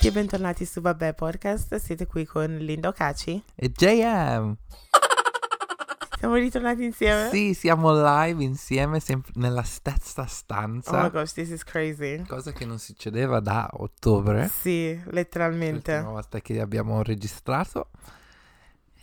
[0.00, 1.76] tutti e bentornati su Vabbè Podcast.
[1.76, 3.42] Siete qui con Linda Caci.
[3.54, 4.56] E JM!
[6.18, 7.28] Siamo ritornati insieme?
[7.28, 11.02] Sì, siamo live insieme, sempre nella stessa Oh stanza.
[11.02, 12.24] my gosh, this is crazy.
[12.26, 14.48] cosa che non succedeva da ottobre.
[14.48, 15.92] Sì, letteralmente.
[15.92, 17.88] L'ultima volta che abbiamo registrato.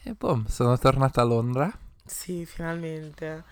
[0.01, 1.71] E boom, sono tornata a Londra.
[2.05, 3.43] Sì, finalmente.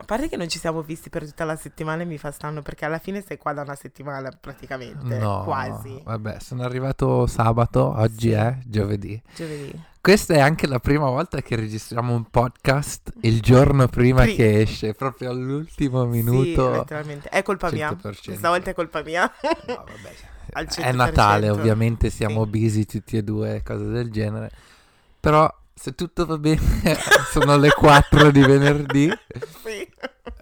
[0.00, 2.62] A parte che non ci siamo visti per tutta la settimana e mi fa strano
[2.62, 5.18] perché alla fine sei qua da una settimana praticamente.
[5.18, 6.00] No, Quasi.
[6.04, 8.34] Vabbè, sono arrivato sabato, oggi Sì.
[8.34, 9.20] è giovedì.
[9.34, 9.82] Giovedì.
[10.00, 14.60] Questa è anche la prima volta che registriamo un podcast il giorno prima Pri- che
[14.60, 16.70] esce, proprio all'ultimo Sì, minuto.
[16.70, 17.28] letteralmente.
[17.28, 17.88] È colpa mia.
[17.90, 18.30] 100%.
[18.30, 19.30] Questa volta è colpa mia.
[19.66, 20.14] No, vabbè.
[20.52, 21.50] Al È Natale, 100%.
[21.50, 22.50] ovviamente siamo Sì.
[22.50, 24.50] busy tutti e due, cose del genere.
[25.20, 26.60] Però se tutto va bene,
[27.30, 29.10] sono le 4 di venerdì.
[29.62, 29.88] Sì.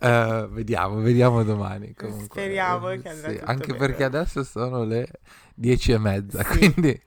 [0.01, 1.95] Eh, vediamo, vediamo domani.
[1.95, 2.25] Comunque.
[2.27, 3.79] Speriamo Eh, che andrà sì, Anche bene.
[3.79, 5.09] perché adesso sono le
[5.55, 6.59] 10 e mezza, Sì.
[6.59, 7.03] quindi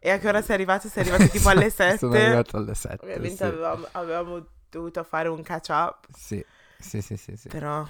[0.00, 0.88] E a che ora sei arrivato?
[0.88, 1.98] Sei arrivato tipo alle 7?
[1.98, 3.04] sono arrivato alle 7.
[3.04, 3.42] Ovviamente sì.
[3.44, 6.44] avevamo, avevamo dovuto fare un catch up, Sì,
[6.78, 7.48] sì, sì, sì, sì.
[7.48, 7.84] però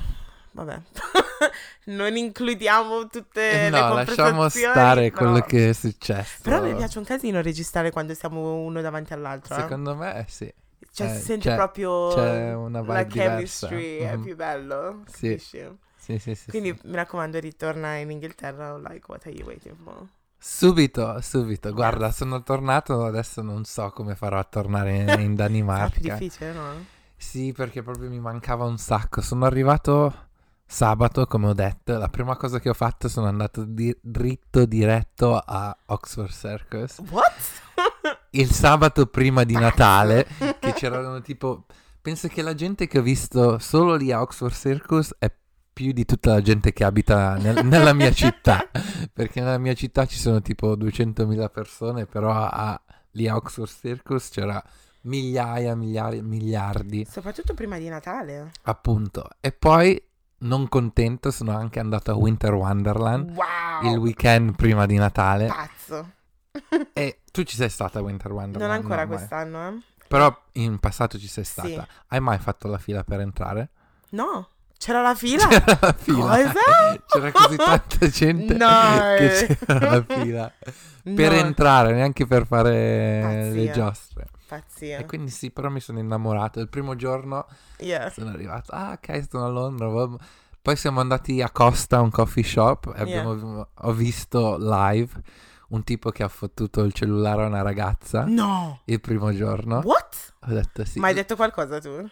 [0.52, 0.80] vabbè.
[1.86, 6.38] non includiamo tutte Eh, le no, lasciamo conversazioni, stare però- quello che è successo.
[6.42, 9.56] Però mi piace un casino registrare quando siamo uno davanti all'altro.
[9.56, 9.60] eh.
[9.60, 10.52] Secondo me sì.
[10.92, 13.68] Cioè, eh, si sente c'è- proprio c'è una la vibe diversa.
[13.68, 14.22] chemistry, è Mhm.
[14.22, 15.02] più bello.
[15.06, 15.28] Sì.
[15.28, 15.78] capisci?
[15.96, 16.88] Sì, sì, sì, Quindi sì.
[16.88, 18.76] mi raccomando, ritorna in Inghilterra.
[18.78, 20.04] Like, what are you waiting for?
[20.42, 21.72] Subito, subito.
[21.72, 26.00] Guarda, sono tornato, adesso non so come farò a tornare in, in Danimarca.
[26.00, 26.84] difficile, no?
[27.16, 29.20] Sì, perché proprio mi mancava un sacco.
[29.20, 30.28] Sono arrivato
[30.70, 31.98] sabato, come ho detto.
[31.98, 36.98] La prima cosa che ho fatto sono andato di- dritto, diretto a Oxford Circus.
[37.10, 37.32] What?
[38.30, 40.26] Il sabato prima di Natale,
[40.58, 41.66] che c'erano tipo...
[42.00, 45.30] Penso che la gente che ho visto solo lì a Oxford Circus è
[45.72, 48.68] più di tutta la gente che abita nel- nella mia città.
[49.12, 52.80] Perché nella mia città ci sono tipo 200.000 persone, però a-
[53.12, 54.62] lì a Oxford Circus c'era
[55.02, 58.52] migliaia, migliaia, miliardi, Soprattutto prima di Natale.
[58.62, 59.28] appunto.
[59.40, 60.00] E poi,
[60.40, 63.92] non contento, sono anche andato a Winter Wonderland Wow!
[63.92, 65.46] il weekend prima di Natale.
[65.46, 66.10] Pazzo.
[66.92, 68.60] E tu ci sei stata a Winter Wonderland?
[68.62, 69.16] Non ancora No, mai.
[69.16, 69.78] quest'anno, eh?
[70.08, 71.68] Però in passato ci sei stata.
[71.68, 71.80] Sì.
[72.08, 73.68] Hai mai fatto la fila per entrare?
[74.10, 75.46] No, c'era la fila.
[75.46, 76.36] C'era la fila.
[76.36, 76.52] Cosa?
[77.06, 78.66] C'era così tanta gente No.
[79.18, 80.52] che c'era la fila.
[81.02, 83.52] Per No, entrare, neanche per fare Pazzia.
[83.54, 84.26] le giostre.
[84.50, 84.98] Pazzia.
[84.98, 86.58] E quindi sì, però mi sono innamorato.
[86.58, 87.46] Il primo giorno
[87.78, 88.10] Yeah.
[88.10, 89.88] sono arrivato, ah ok, sono a Londra.
[90.60, 93.20] Poi siamo andati a Costa, un coffee shop, e Yeah.
[93.20, 95.22] abbiamo, ho visto live
[95.68, 98.80] un tipo che ha fottuto il cellulare a una ragazza No.
[98.86, 99.80] il primo giorno.
[99.84, 100.34] What?
[100.48, 100.98] Ho detto sì.
[100.98, 102.10] Ma hai detto qualcosa tu?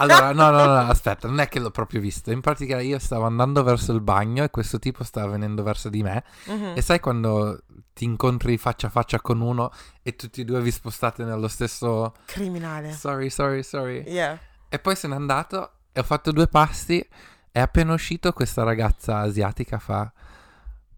[0.00, 2.30] Allora, no, no, no, aspetta, non è che l'ho proprio visto.
[2.30, 6.02] In pratica io stavo andando verso il bagno e questo tipo stava venendo verso di
[6.02, 6.22] me.
[6.46, 6.74] Mhm.
[6.76, 7.62] E sai quando
[7.94, 9.72] ti incontri faccia a faccia con uno
[10.02, 12.14] e tutti e due vi spostate nello stesso...
[12.26, 12.92] Criminale.
[12.92, 14.04] Sorry, sorry, sorry.
[14.06, 14.38] Yeah.
[14.68, 17.04] E poi se n'è andato e ho fatto due passi
[17.50, 20.12] e appena uscito questa ragazza asiatica fa...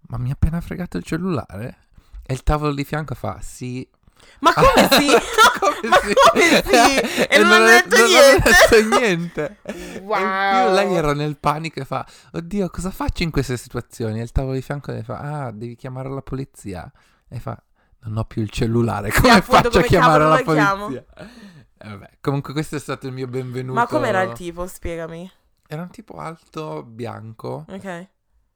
[0.09, 1.79] Ma mi ha appena fregato il cellulare?
[2.27, 3.41] E il tavolo di fianco fa...
[3.41, 3.89] Sì.
[4.41, 5.07] Ma come sì?
[5.59, 6.15] Come Ma sì?
[6.31, 7.01] come sì?
[7.29, 8.49] E non, ha hanno detto non niente.
[8.49, 9.57] ha detto niente.
[10.03, 10.17] Wow.
[10.19, 14.21] E più lei era nel panico e fa: Oddio, cosa faccio in queste situazioni?
[14.21, 16.91] E il tavolo di fianco le fa: Ah, devi chiamare la polizia.
[17.29, 17.61] E fa:
[18.03, 19.11] Non ho più il cellulare.
[19.13, 21.05] Come appunto, faccio a come chiamare cavolo la polizia?
[21.83, 23.79] E vabbè, comunque, questo è stato il mio benvenuto.
[23.79, 24.67] Ma com'era il tipo?
[24.67, 25.31] Spiegami.
[25.67, 28.09] Era un tipo alto, bianco, Ok.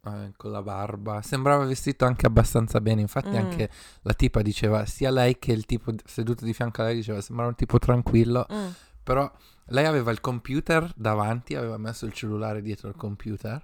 [0.07, 1.23] Eh, con la barba.
[1.23, 3.01] Sembrava vestito anche abbastanza bene.
[3.01, 3.35] Infatti, Mm.
[3.37, 3.71] anche
[4.03, 7.51] la tipa diceva: Sia lei che il tipo seduto di fianco a lei diceva: Sembrava
[7.51, 8.47] un tipo tranquillo.
[8.53, 8.69] Mm.
[9.03, 9.31] Però
[9.67, 13.63] lei aveva il computer davanti, aveva messo il cellulare dietro il computer.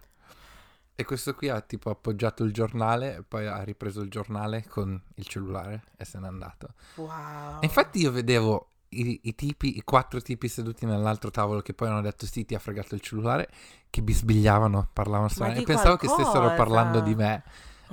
[0.94, 5.00] E questo qui ha tipo appoggiato il giornale e poi ha ripreso il giornale con
[5.14, 6.74] il cellulare e se n'è andato.
[6.96, 7.60] Wow.
[7.60, 11.88] E infatti io vedevo i, i tipi, i quattro tipi seduti nell'altro tavolo che poi
[11.88, 13.48] hanno detto sì ti ha fregato il cellulare,
[13.88, 15.54] che bisbigliavano, parlavano strano.
[15.54, 16.54] E pensavo che stessero qualcosa.
[16.54, 17.42] parlando di me.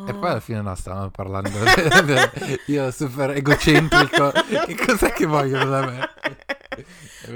[0.05, 0.31] E poi Oh.
[0.31, 1.49] alla fine no, stavano parlando
[2.67, 4.31] io super egocentrico.
[4.65, 6.09] che cos'è che vogliono da me?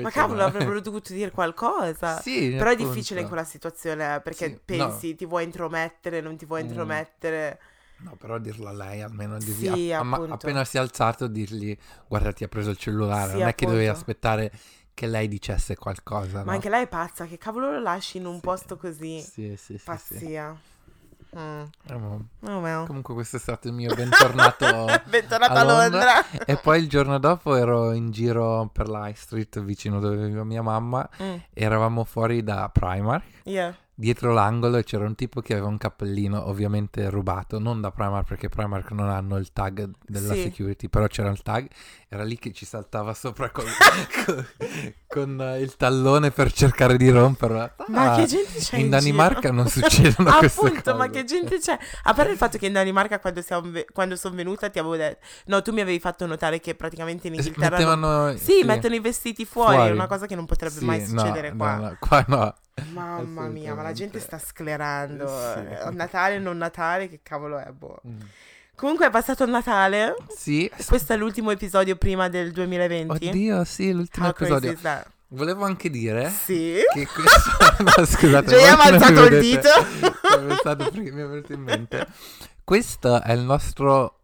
[0.01, 0.45] Ma cavolo, no.
[0.45, 2.21] avrebbero dovuto dire qualcosa.
[2.21, 2.91] Sì, Però è appunto.
[2.93, 6.67] difficile in quella situazione eh, perché Sì, pensi ti vuoi intromettere, non ti vuoi Mm.
[8.03, 10.33] No, però dirlo a lei almeno dirgli Sì, ma- appunto.
[10.33, 11.77] appena si è alzato dirgli
[12.07, 13.99] guarda ti ha preso il cellulare, Sì, non è che dovevi appunto.
[13.99, 14.51] aspettare
[14.93, 16.51] che lei dicesse qualcosa, Ma no?
[16.51, 18.41] anche lei è pazza, che cavolo lo lasci in un Sì.
[18.41, 19.19] posto così?
[19.21, 19.83] Sì, sì, sì, sì.
[19.83, 20.57] Pazzia.
[21.37, 21.63] Mm.
[21.87, 22.85] Eh, Oh well.
[22.87, 24.65] Comunque questo è stato il mio bentornato
[25.07, 26.13] Bentornata a a Londra.
[26.15, 26.45] Londra.
[26.45, 30.43] e poi il giorno dopo ero in giro per la High Street vicino dove vive
[30.43, 31.35] mia mamma Mm.
[31.53, 33.73] eravamo fuori da Primark Yeah.
[33.93, 38.27] Dietro l'angolo e c'era un tipo che aveva un cappellino ovviamente rubato, non da Primark
[38.27, 40.41] perché Primark non hanno il tag della Sì.
[40.43, 41.67] security, però c'era il tag,
[42.09, 43.65] era lì che ci saltava sopra col-
[44.25, 44.45] con,
[45.07, 47.75] con, eh, il tallone per cercare di romperla.
[47.89, 49.53] Ma Ah, che gente c'è in, in Danimarca giro?
[49.53, 51.19] non succedono queste Appunto, ma cose.
[51.19, 51.77] che gente c'è?
[52.03, 55.23] A parte il fatto che in Danimarca quando, ve- quando sono venuta ti avevo detto...
[55.45, 57.77] No, tu mi avevi fatto notare che praticamente in Inghilterra...
[57.83, 59.89] non- mettevano, Sì, mettono i vestiti fuori, Fuori.
[59.89, 61.75] è una cosa che non potrebbe Sì, mai no, succedere no, qua.
[61.75, 62.55] no, qua no.
[62.93, 65.27] Mamma mia, ma la gente sta sclerando.
[65.27, 65.59] Sì.
[65.59, 68.01] Eh, Natale, non Natale, che cavolo è, boh.
[68.07, 68.19] Mm.
[68.75, 70.15] Comunque è passato il Natale.
[70.35, 73.27] Sì, Questo è l'ultimo episodio prima del 2020.
[73.27, 75.03] oddio, sì, l'ultimo How crazy episodio.
[75.27, 76.77] Volevo anche dire Sì.
[76.93, 77.51] che questo...
[77.83, 78.49] no, scusate.
[78.49, 79.69] Già voi ha alzato il dito.
[80.93, 82.07] Mi è venuto in mente.
[82.63, 84.20] Questo è il nostro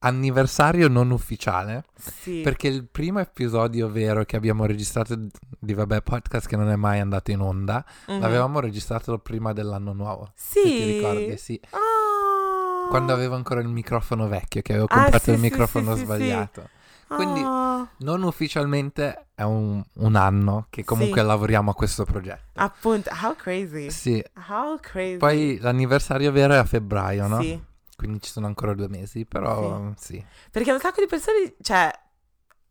[0.00, 1.84] anniversario non ufficiale.
[1.96, 2.40] Sì.
[2.42, 5.16] Perché il primo episodio vero che abbiamo registrato
[5.58, 8.20] di Vabbè Podcast, che non è mai andato in onda, Mhm.
[8.20, 10.30] l'avevamo registrato prima dell'anno nuovo.
[10.34, 10.60] Sì.
[10.60, 11.60] Se ti ricordi, sì.
[11.70, 12.88] Ah.
[12.88, 16.68] Quando avevo ancora il microfono vecchio, che avevo Ah, comprato sì, il microfono sbagliato.
[17.08, 21.26] Quindi Ah, non ufficialmente è un, un anno che comunque Sì.
[21.26, 22.42] lavoriamo a questo progetto.
[22.60, 23.90] appunto, how crazy.
[23.90, 24.22] Sì.
[24.48, 25.16] How crazy.
[25.16, 27.40] Poi l'anniversario vero è a febbraio, no?
[27.40, 27.58] Sì.
[27.98, 30.24] Quindi ci sono ancora due mesi, però sì.
[30.52, 31.90] Perché un sacco di persone, cioè,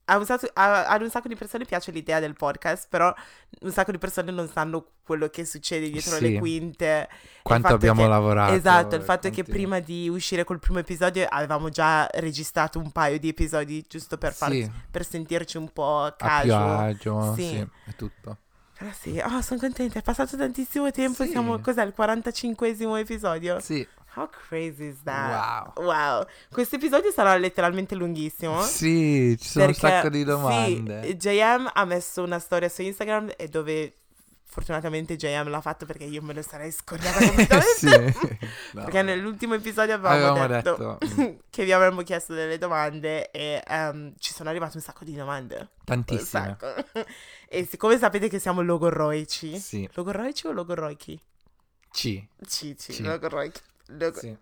[0.10, 3.14] a un sacco- a- ad un sacco di persone piace l'idea del podcast, però
[3.64, 6.32] un sacco di persone non sanno quello che succede dietro Sì.
[6.32, 7.10] le quinte.
[7.44, 8.54] Quanto abbiamo che- lavorato.
[8.54, 12.92] Esatto, il fatto è che prima di uscire col primo episodio avevamo già registrato un
[12.94, 16.80] paio di episodi giusto per, far- Sì, per sentirci un po' a casual.
[16.86, 17.42] agio, Sì.
[17.44, 18.38] sì, è tutto.
[18.78, 21.32] Però sì, oh, sono contenta, è passato tantissimo tempo, Sì.
[21.32, 23.60] siamo, cos'è, il 45esimo episodio?
[23.60, 23.86] Sì,
[24.18, 25.74] How crazy is that?
[25.76, 25.86] wow.
[25.86, 28.62] Wow, questo episodio sarà letteralmente lunghissimo.
[28.64, 31.04] Sì, ci sono un sacco di domande.
[31.06, 33.94] Sì, JM ha messo una storia su Instagram e dove
[34.44, 37.74] fortunatamente JM l'ha fatto perché io me lo sarei scordata completamente.
[37.76, 38.46] sì.
[38.74, 38.84] No.
[38.84, 44.14] Perché nell'ultimo episodio avevamo, Avevamo detto, detto, che vi avremmo chiesto delle domande e ehm,
[44.20, 45.70] ci sono arrivate un sacco di domande.
[45.84, 46.58] Tantissime.
[47.48, 49.88] e siccome sapete che siamo logorroici, Sì.
[49.94, 51.20] logorroici o logorroichi?
[51.92, 52.24] C.
[52.48, 53.04] Cici, Sì.
[53.04, 53.62] logorroichi.
[54.14, 54.38] Sì.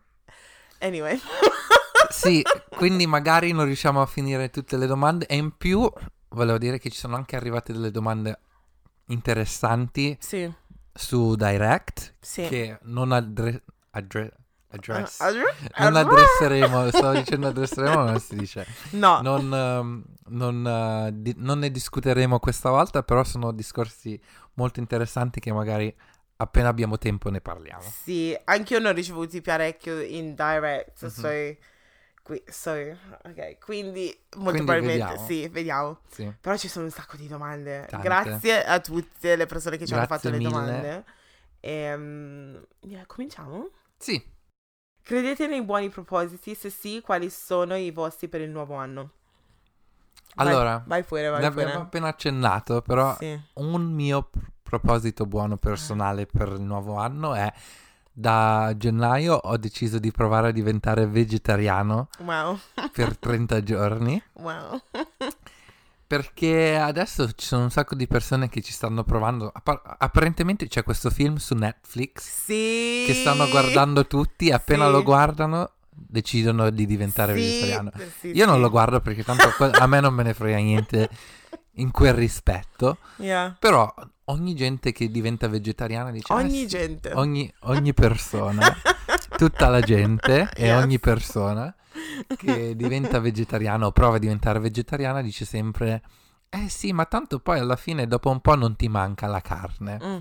[0.79, 1.19] Anyway,
[2.09, 5.89] Sì, quindi magari non riusciamo a finire tutte le domande e in più
[6.29, 8.39] volevo dire che ci sono anche arrivate delle domande
[9.07, 10.51] interessanti sì,
[10.93, 12.43] su Direct sì.
[12.47, 14.33] che non addre- addre-
[14.69, 15.19] address.
[15.21, 15.27] Ah,
[15.73, 18.65] ah, non ah, addresseremo, stavo dicendo addresseremo, non si dice.
[18.91, 24.19] No, Non, ehm, non, eh, di- non ne discuteremo questa volta, però sono discorsi
[24.55, 25.93] molto interessanti che magari
[26.37, 27.81] appena abbiamo tempo ne parliamo.
[27.81, 31.09] Sì, anche io ne ho ricevuti parecchio in direct, Mhm.
[31.09, 31.29] so,
[32.23, 34.05] qui- so, ok, quindi
[34.37, 35.25] molto Quindi probabilmente vediamo.
[35.27, 35.99] sì, vediamo.
[36.09, 36.33] Sì.
[36.41, 37.85] Però ci sono un sacco di domande.
[37.89, 38.07] Tante.
[38.07, 40.49] Grazie a tutte le persone che ci hanno Grazie fatto le mille.
[40.51, 41.05] domande.
[41.61, 42.65] Ehm,
[43.07, 43.69] cominciamo?
[43.97, 44.33] Sì,
[45.05, 46.55] Credete nei buoni propositi?
[46.55, 49.11] Se sì, quali sono i vostri per il nuovo anno?
[50.33, 51.63] Vai- allora, vai pure, vai ne pure.
[51.63, 53.39] abbiamo appena accennato, però Sì.
[53.53, 54.29] un mio
[54.79, 57.51] proposito buono personale per il nuovo anno è
[58.17, 62.57] da gennaio ho deciso di provare a diventare vegetariano Wow,
[62.91, 64.79] per 30 giorni wow.
[66.07, 69.51] perché adesso ci sono un sacco di persone che ci stanno provando.
[69.53, 73.03] Appa- apparentemente c'è questo film su Netflix Sì.
[73.07, 74.91] che stanno guardando tutti appena Sì.
[74.91, 77.91] lo guardano decidono di diventare Sì, vegetariano.
[78.33, 81.09] Io non lo guardo perché tanto a me non me ne frega niente
[81.77, 82.97] in quel rispetto.
[83.17, 83.55] Yeah.
[83.59, 83.91] Però
[84.25, 87.11] ogni gente che diventa vegetariana dice "Ah, Ogni sì, gente.
[87.13, 88.75] ogni, ogni persona,
[89.37, 90.83] tutta la gente e Yes.
[90.83, 91.73] ogni persona
[92.35, 96.01] che diventa vegetariana o prova a diventare vegetariana dice sempre
[96.49, 99.99] eh sì, ma tanto poi alla fine dopo un po' non ti manca la carne.
[100.01, 100.17] Mm,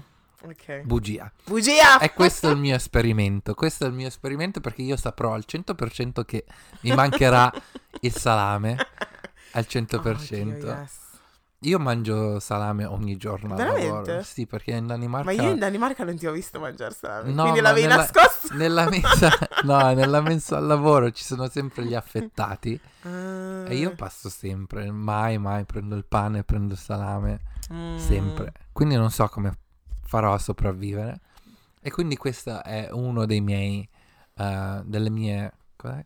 [0.50, 0.80] ok.
[0.82, 1.30] Bugia.
[1.44, 1.98] Bugia!
[2.00, 3.54] E questo è il mio esperimento.
[3.54, 6.44] Questo è il mio esperimento perché io saprò al 100% che
[6.80, 7.52] mi mancherà
[8.00, 8.76] il salame
[9.52, 9.94] al 100%.
[10.56, 10.92] Oddio, yes.
[11.64, 13.86] Io mangio salame ogni giorno Veramente?
[13.86, 14.22] lavoro.
[14.22, 17.32] Sì, perché in Danimarca Ma io in Danimarca non ti ho visto mangiare salame.
[17.32, 18.54] No, quindi l'avevi nella- nascosto.
[18.56, 19.30] nella mensa
[19.62, 24.90] no, nella mensa al lavoro ci sono sempre gli affettati Ah, e io passo sempre,
[24.90, 27.40] mai mai prendo il pane, prendo il salame,
[27.72, 27.98] mm.
[27.98, 28.52] sempre.
[28.72, 29.56] Quindi non so come
[30.02, 31.20] farò a sopravvivere.
[31.80, 33.86] E quindi questo è uno dei miei
[34.36, 36.04] eh, delle mie cos'è?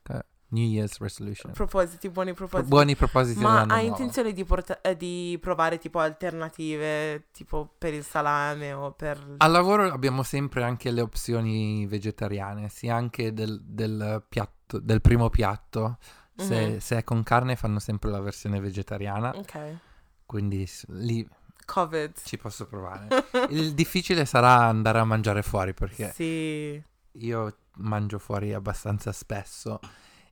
[0.51, 1.53] New Year's resolution.
[1.53, 2.69] Propositi, buoni propositi.
[2.69, 3.87] Buoni propositi Ma hai nuovo.
[3.87, 9.35] intenzione di, porta- eh, di provare tipo alternative, tipo per il salame o per...
[9.39, 15.29] Al lavoro abbiamo sempre anche le opzioni vegetariane, sia anche del, del piatto, del primo
[15.29, 15.99] piatto.
[16.35, 16.79] Se, Mhm.
[16.79, 19.77] se è con carne fanno sempre la versione vegetariana, Ok.
[20.25, 21.29] quindi lì
[21.67, 22.15] Covid.
[22.25, 23.09] Ci posso provare.
[23.51, 26.81] Il difficile sarà andare a mangiare fuori perché Sì.
[27.13, 29.79] io mangio fuori abbastanza spesso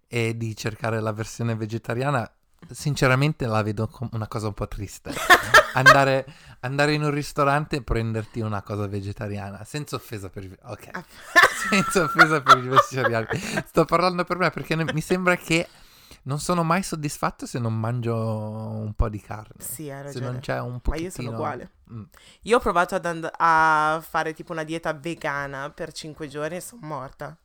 [0.09, 2.31] e di cercare la versione vegetariana,
[2.71, 5.13] sinceramente la vedo come una cosa un po' triste.
[5.75, 6.27] andare,
[6.61, 10.57] andare in un ristorante e prenderti una cosa vegetariana, senza offesa per i...
[10.65, 11.05] Ok, Ah.
[11.69, 13.27] senza offesa per i vegetariani.
[13.67, 15.69] Sto parlando per me perché ne- mi sembra che
[16.23, 19.55] non sono mai soddisfatto se non mangio un po' di carne.
[19.59, 20.27] Sì, hai se ragione.
[20.27, 21.09] non c'è un Ma pochettino...
[21.09, 21.71] io sono uguale.
[21.93, 22.03] Mm.
[22.43, 26.61] Io ho provato ad and- a fare tipo una dieta vegana per 5 giorni e
[26.61, 27.37] sono morta.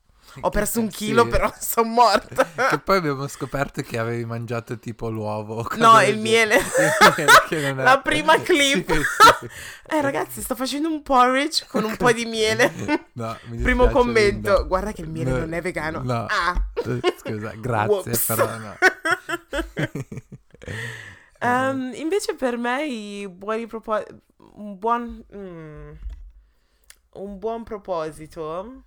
[0.42, 0.96] Ho perso un Sì.
[0.98, 2.46] chilo, però sono morta.
[2.70, 5.68] Che poi abbiamo scoperto che avevi mangiato tipo l'uovo.
[5.76, 6.56] No, il miele.
[6.58, 8.90] è- La prima clip.
[8.94, 9.02] Sì,
[9.40, 9.50] sì.
[9.88, 12.72] Eh ragazzi, sto facendo un porridge con un po' di miele.
[13.14, 14.48] No, Primo commento.
[14.48, 14.62] Linda.
[14.64, 16.02] Guarda che il miele No, non è vegano.
[16.02, 16.26] no.
[16.30, 16.56] Ah.
[16.76, 18.26] Eh, Scusa, grazie, Whoops.
[18.26, 18.76] però no.
[21.40, 24.16] Ehm, invece per me i buoni propositi...
[24.54, 25.26] Un buon...
[25.36, 25.92] mm,
[27.14, 28.84] un buon proposito...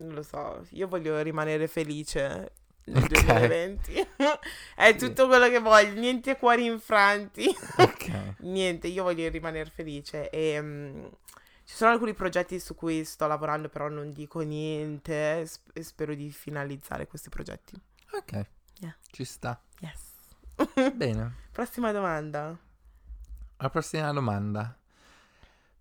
[0.00, 2.52] Non lo so, io voglio rimanere felice
[2.84, 3.08] nel Ok.
[3.08, 4.06] 2020.
[4.74, 7.46] è tutto quello che voglio, niente cuori infranti.
[7.76, 8.34] ok.
[8.40, 11.04] Niente, io voglio rimanere felice e mm,
[11.64, 16.14] ci sono alcuni progetti su cui sto lavorando, però non dico niente sp- e spero
[16.14, 17.78] di finalizzare questi progetti.
[18.12, 18.46] Ok.
[18.80, 18.96] Yeah.
[19.10, 19.60] Ci sta.
[19.80, 20.92] Yes.
[20.94, 21.34] Bene.
[21.52, 22.56] Prossima domanda.
[23.58, 24.74] La prossima domanda.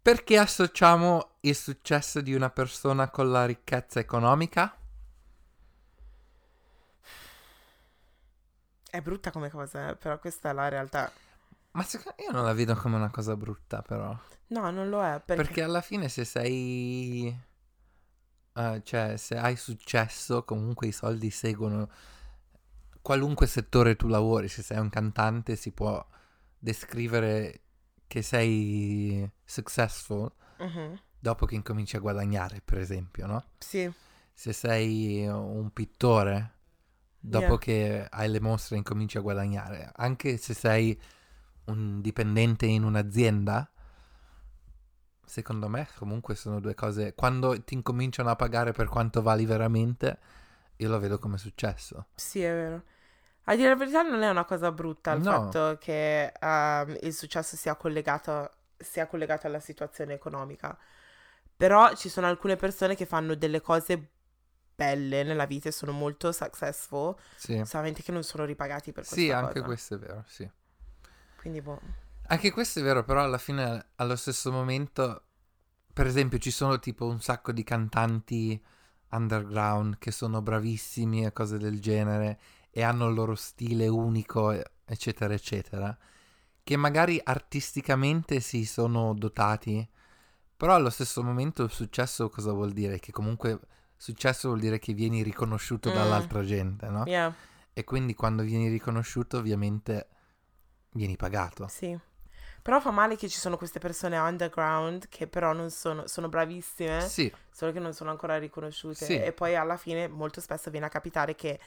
[0.10, 4.76] Perché associamo il successo di una persona con la ricchezza economica?
[8.90, 11.12] È brutta come cosa, eh, però questa è la realtà.
[11.74, 14.18] Ma secondo io non la vedo come una cosa brutta, però.
[14.48, 15.44] No, non lo è, perché...
[15.44, 17.40] Perché alla fine se sei...
[18.54, 21.88] eh, cioè, se hai successo, comunque i soldi seguono
[23.04, 24.48] qualunque settore tu lavori.
[24.48, 26.04] Se sei un cantante si può
[26.58, 27.62] descrivere
[28.10, 33.44] che sei successful Mhm, dopo che incominci a guadagnare, per esempio, no?
[33.60, 33.90] Sì,
[34.34, 36.54] Se sei un pittore,
[37.20, 37.58] dopo Yeah.
[37.58, 39.92] che hai le mostre incominci a guadagnare.
[39.96, 41.00] Anche se sei
[41.66, 43.70] un dipendente in un'azienda,
[45.26, 47.14] secondo me comunque sono due cose...
[47.14, 50.18] Quando ti incominciano a pagare per quanto vali veramente,
[50.78, 52.08] io lo vedo come successo.
[52.16, 52.84] sì, è vero.
[53.50, 55.24] A dire la verità non è una cosa brutta il No.
[55.24, 60.78] fatto che ehm, il successo sia collegato, sia collegato alla situazione economica.
[61.58, 64.10] Però ci sono alcune persone che fanno delle cose
[64.76, 69.26] belle nella vita e sono molto successful, Sì, solamente che non sono ripagati per questa
[69.26, 69.64] sì anche cosa.
[69.64, 70.50] questo è vero, sì.
[71.36, 71.80] Quindi, boh.
[72.28, 75.24] Anche questo è vero, però alla fine, allo stesso momento,
[75.92, 78.62] per esempio, ci sono tipo un sacco di cantanti
[79.12, 82.40] underground che sono bravissimi e cose del genere
[82.72, 84.54] e hanno il loro stile unico,
[84.86, 85.96] eccetera, eccetera,
[86.64, 89.88] che magari artisticamente si sono dotati,
[90.56, 93.00] però allo stesso momento il successo cosa vuol dire?
[93.00, 93.60] Che comunque
[93.96, 95.94] successo vuol dire che vieni riconosciuto Mm.
[95.94, 97.04] dall'altra gente, no?
[97.06, 97.34] Yeah,
[97.74, 100.08] E quindi quando vieni riconosciuto ovviamente
[100.92, 101.68] vieni pagato.
[101.68, 101.98] sì.
[102.62, 107.08] Però fa male che ci sono queste persone underground che però non sono, sono bravissime,
[107.08, 109.06] Sì, solo che non sono ancora riconosciute.
[109.06, 109.16] Sì.
[109.16, 111.58] E poi alla fine molto spesso viene a capitare che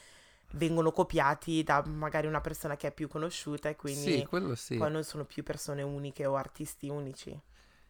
[0.55, 4.77] vengono copiati da magari una persona che è più conosciuta e quindi sì, sì.
[4.77, 7.39] poi non sono più persone uniche o artisti unici.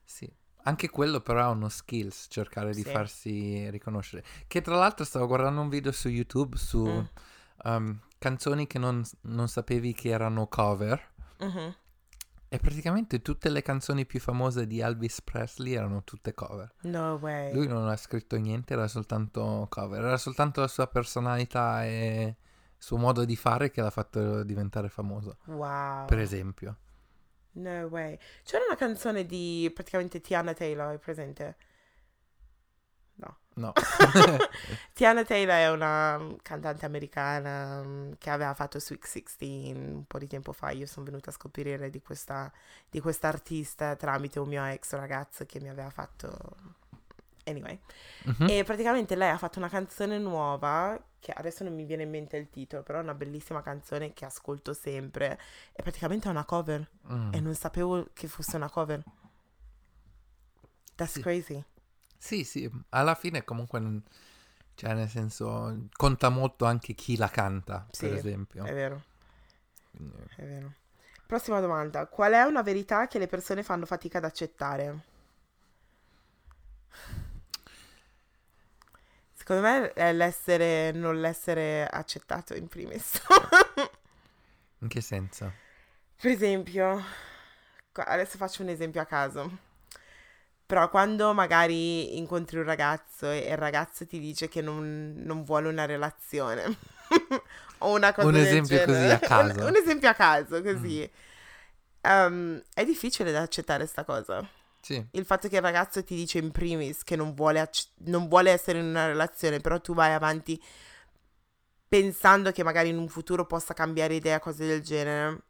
[0.04, 0.30] Sì.
[0.64, 2.90] Anche quello però è uno skills, cercare di Sì.
[2.90, 4.24] farsi riconoscere.
[4.46, 7.04] Che tra l'altro stavo guardando un video su YouTube su Mm.
[7.64, 11.10] um, canzoni che non, non sapevi che erano cover.
[11.40, 11.74] Mhm.
[12.48, 16.70] E praticamente tutte le canzoni più famose di Elvis Presley erano tutte cover.
[16.82, 17.52] No way.
[17.52, 20.04] Lui non ha scritto niente, era soltanto cover.
[20.04, 22.36] Era soltanto la sua personalità e
[22.82, 25.36] suo modo di fare che l'ha fatto diventare famoso.
[25.44, 26.06] Wow.
[26.06, 26.76] Per esempio.
[27.52, 28.18] No way.
[28.42, 31.56] C'era una canzone di praticamente Tiana Taylor, hai presente?
[33.14, 33.38] No.
[33.54, 33.72] No.
[34.94, 40.18] Tiana Taylor è una mm, cantante americana mm, che aveva fatto Sweet 16 un po'
[40.18, 40.70] di tempo fa.
[40.70, 42.52] Io sono venuta a scoprire di questa,
[42.90, 46.80] di questa artista tramite un mio ex ragazzo che mi aveva fatto...
[47.44, 47.78] Anyway.
[48.24, 48.46] Mhm.
[48.48, 52.36] E praticamente lei ha fatto una canzone nuova, che adesso non mi viene in mente
[52.36, 55.38] il titolo, però è una bellissima canzone che ascolto sempre.
[55.72, 56.88] E praticamente è una cover.
[57.12, 57.32] Mm.
[57.34, 59.02] E non sapevo che fosse una cover.
[60.96, 61.20] That's Sì.
[61.20, 61.64] crazy.
[62.18, 64.02] Sì, sì, alla fine comunque,
[64.74, 68.64] cioè nel senso, conta molto anche chi la canta, Sì, per esempio.
[68.64, 69.02] È vero,
[69.90, 70.72] Quindi, è vero.
[71.26, 72.06] Prossima domanda.
[72.06, 75.00] Qual è una verità che le persone fanno fatica ad accettare?
[79.44, 83.20] Secondo me è l'essere, non l'essere accettato in primis.
[84.78, 85.52] in che senso?
[86.14, 87.02] per esempio,
[87.92, 89.58] Adesso faccio un esempio a caso.
[90.64, 95.68] Però quando magari incontri un ragazzo e il ragazzo ti dice che non, non vuole
[95.68, 96.64] una relazione
[97.78, 99.12] o una cosa Un esempio così genere.
[99.12, 99.60] a caso.
[99.60, 101.10] Un, un esempio a caso, così.
[102.02, 104.48] Ehm, è difficile da accettare sta cosa.
[104.82, 108.26] Sì, Il fatto che il ragazzo ti dice in primis che non vuole, acc- non
[108.26, 110.60] vuole essere in una relazione, però tu vai avanti
[111.88, 115.42] pensando che magari in un futuro possa cambiare idea, cose del genere.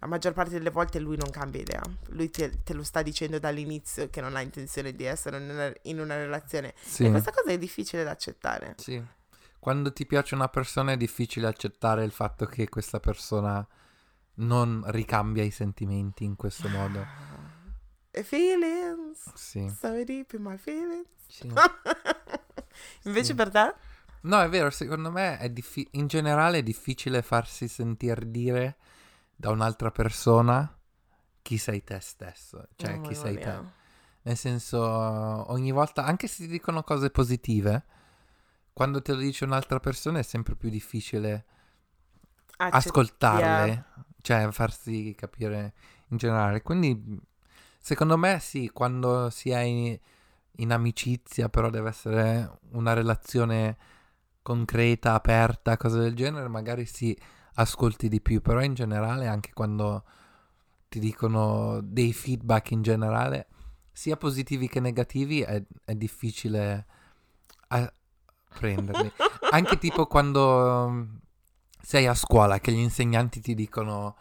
[0.00, 1.80] La maggior parte delle volte lui non cambia idea.
[2.08, 5.72] Lui te, te lo sta dicendo dall'inizio che non ha intenzione di essere in una,
[5.82, 6.74] in una relazione.
[6.80, 8.74] sì, E questa cosa è difficile da accettare.
[8.78, 9.02] sì.
[9.58, 13.66] Quando ti piace una persona è difficile accettare il fatto che questa persona
[14.36, 17.06] non ricambia i sentimenti in questo modo.
[18.22, 19.32] Feelings.
[19.34, 21.06] Sì, So deep in my feelings.
[21.26, 21.50] sì.
[23.04, 23.34] Invece Sì.
[23.34, 23.74] per te?
[24.22, 28.76] No, è vero, secondo me è diffi- in generale è difficile farsi sentire dire
[29.36, 30.74] da un'altra persona
[31.42, 33.46] chi sei te stesso, cioè Oh, chi sei te.
[33.46, 33.72] mia.
[34.22, 37.84] Nel senso, ogni volta, anche se ti dicono cose positive,
[38.72, 41.44] quando te lo dice un'altra persona è sempre più difficile
[42.56, 43.84] Accett- ascoltarle, yeah.
[44.22, 45.74] cioè farsi capire
[46.08, 46.62] in generale.
[46.62, 47.20] Quindi,
[47.84, 49.98] secondo me, sì, quando si è in,
[50.56, 53.76] in amicizia, però deve essere una relazione
[54.40, 57.14] concreta, aperta, cose del genere, magari si
[57.56, 60.02] ascolti di più, però in generale, anche quando
[60.88, 63.48] ti dicono dei feedback in generale,
[63.92, 66.86] sia positivi che negativi, è, è difficile
[68.48, 69.12] prenderli.
[69.52, 71.06] Anche tipo quando
[71.82, 74.16] sei a scuola che gli insegnanti ti dicono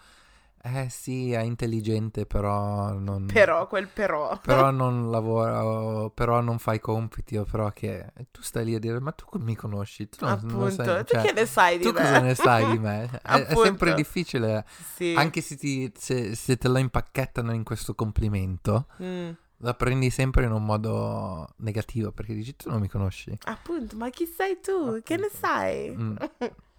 [0.66, 4.40] eh sì, è intelligente, però non Però, quel però.
[4.40, 8.74] però non lavora o però non fai i compiti o però che tu stai lì
[8.76, 10.08] a dire ma tu mi conosci?
[10.08, 12.00] Tu non, non Appunto, sai, tu cioè, che ne sai di tu me?
[12.00, 13.10] cosa ne sai di me?
[13.22, 13.94] È, è sempre Appunto.
[13.96, 14.66] difficile,
[14.96, 15.14] Sì.
[15.18, 19.32] anche se, ti, se, se te lo impacchettano in questo complimento, Mm.
[19.58, 23.38] la prendi sempre in un modo negativo perché dici tu non mi conosci.
[23.46, 25.02] Appunto, ma chi sei tu?
[25.04, 25.38] Che ne Appunto.
[25.46, 25.96] sai?
[25.98, 26.16] Mm.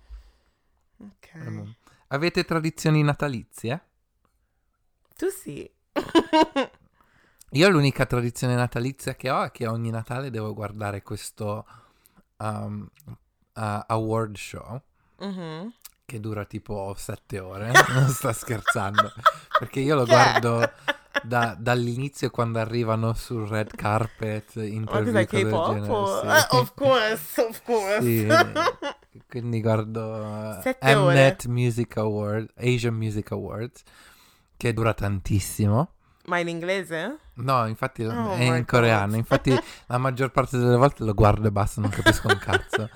[1.01, 1.75] Ok.
[2.09, 3.83] Avete tradizioni natalizie?
[5.17, 5.71] Tu sì.
[7.51, 11.65] Io l'unica tradizione natalizia che ho è che ogni Natale devo guardare questo
[12.39, 12.89] um,
[13.55, 14.81] uh, award show
[15.21, 15.73] Mhm.
[16.05, 19.13] che dura tipo sette ore, non sto scherzando,
[19.59, 20.15] perché io lo Che è?
[20.15, 20.71] guardo
[21.23, 25.89] da- dall'inizio quando arrivano sul red carpet, cose del genere,
[26.21, 26.27] sì.
[26.27, 28.03] Eh, of course, of course.
[28.03, 28.27] Sì,
[29.29, 31.15] quindi guardo Sette ore.
[31.15, 33.83] Mnet Music Award, Asian Music Awards,
[34.57, 35.91] che dura tantissimo.
[36.27, 37.19] Ma in inglese?
[37.35, 39.17] No, infatti Oh è in coreano, God.
[39.17, 39.55] infatti
[39.89, 42.89] la maggior parte delle volte lo guardo e basta, non capisco un cazzo.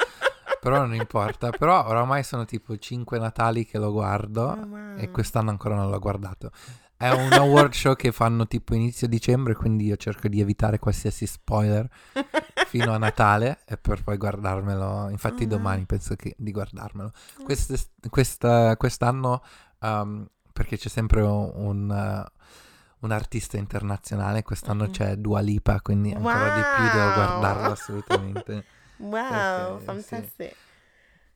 [0.60, 5.50] Però non importa, però oramai sono tipo 5 Natali che lo guardo Oh, e quest'anno
[5.50, 6.50] ancora non l'ho guardato.
[6.96, 11.26] È un award show che fanno tipo inizio dicembre, quindi io cerco di evitare qualsiasi
[11.26, 11.88] spoiler
[12.68, 15.08] fino a Natale e per poi guardarmelo.
[15.10, 15.48] Infatti wow.
[15.56, 17.10] domani penso che- di guardarmelo.
[17.40, 17.44] Mm.
[17.44, 19.42] Quest- questa- quest'anno,
[19.80, 22.30] um, perché c'è sempre un, un, uh,
[23.00, 24.90] un artista internazionale, quest'anno Mhm.
[24.90, 27.14] c'è Dua Lipa, quindi ancora di più devo Wow.
[27.14, 28.64] guardarlo assolutamente.
[29.00, 30.54] Wow, Perché, fantastico.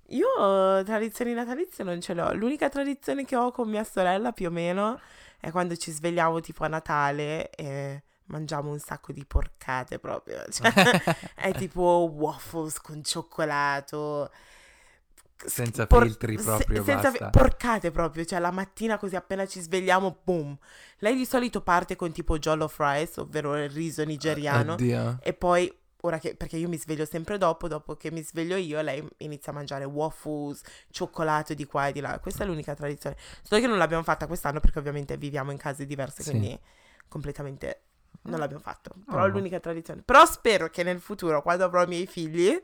[0.09, 2.35] Io tradizioni natalizie non ce l'ho.
[2.35, 4.99] L'unica tradizione che ho con mia sorella più o meno
[5.39, 10.43] è quando ci svegliamo tipo a Natale e mangiamo un sacco di porcate proprio.
[10.51, 10.73] Cioè,
[11.37, 14.31] è tipo waffles con cioccolato.
[15.45, 17.25] Senza Por- filtri se- proprio, senza basta.
[17.31, 20.57] fi- porcate proprio, cioè la mattina così appena ci svegliamo, boom.
[20.99, 24.75] Lei di solito parte con tipo jollof rice, ovvero il riso nigeriano.
[24.75, 25.19] Oddio.
[25.21, 28.81] E poi, ora che, perché io mi sveglio sempre dopo, dopo che mi sveglio io,
[28.83, 30.61] lei inizia a mangiare waffles,
[30.93, 32.21] cioccolato di qua e di là.
[32.21, 33.17] Questa è l'unica tradizione.
[33.43, 36.31] Solo che non l'abbiamo fatta quest'anno perché ovviamente viviamo in case diverse, Sì.
[36.31, 36.57] quindi
[37.09, 37.81] completamente
[38.23, 38.93] non l'abbiamo fatto.
[39.07, 39.27] Però Oh.
[39.27, 40.03] è l'unica tradizione.
[40.05, 42.61] Però spero che nel futuro, quando avrò i miei figli,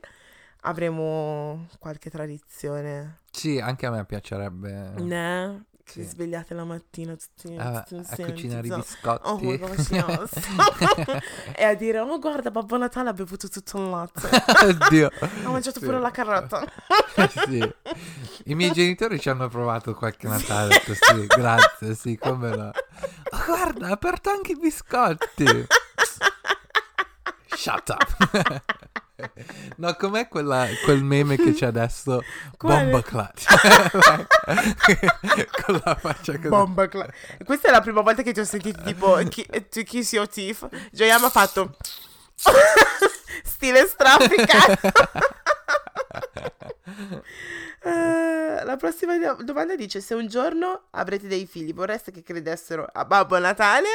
[0.62, 3.18] avremo qualche tradizione.
[3.30, 5.64] Sì, anche a me piacerebbe Ne?
[5.88, 6.02] Sì.
[6.02, 9.26] svegliate la mattina tutti, a, tutti a cucinare i biscotti.
[9.26, 10.32] Oh my gosh, yes.
[11.56, 14.28] e a dire, oh guarda, Babbo Natale ha bevuto tutto il latte.
[14.68, 15.10] Oddio.
[15.44, 15.86] Ha mangiato Sì.
[15.86, 16.62] pure la carota.
[17.46, 17.74] sì.
[18.44, 20.74] I miei genitori ci hanno provato qualche Natale.
[20.84, 22.70] sì, grazie, sì, come no.
[23.48, 25.46] Guarda, ha aperto anche i biscotti.
[27.56, 28.61] Shut up.
[29.78, 32.22] No, com'è quella, quel meme che c'è adesso?
[32.56, 32.84] Quale?
[32.84, 33.46] Bomba clutch.
[35.64, 36.46] Con la faccia così.
[36.48, 37.11] Bomba cla-
[37.44, 40.68] Questa è la prima volta che ti ho sentito tipo chi- to kiss your teeth.
[40.92, 41.74] Joyama ha fatto
[43.42, 44.78] stile strafficato.
[47.80, 52.22] Eh, la prossima do- domanda domanda dice se un giorno avrete dei figli vorreste che
[52.22, 53.88] credessero a Babbo Natale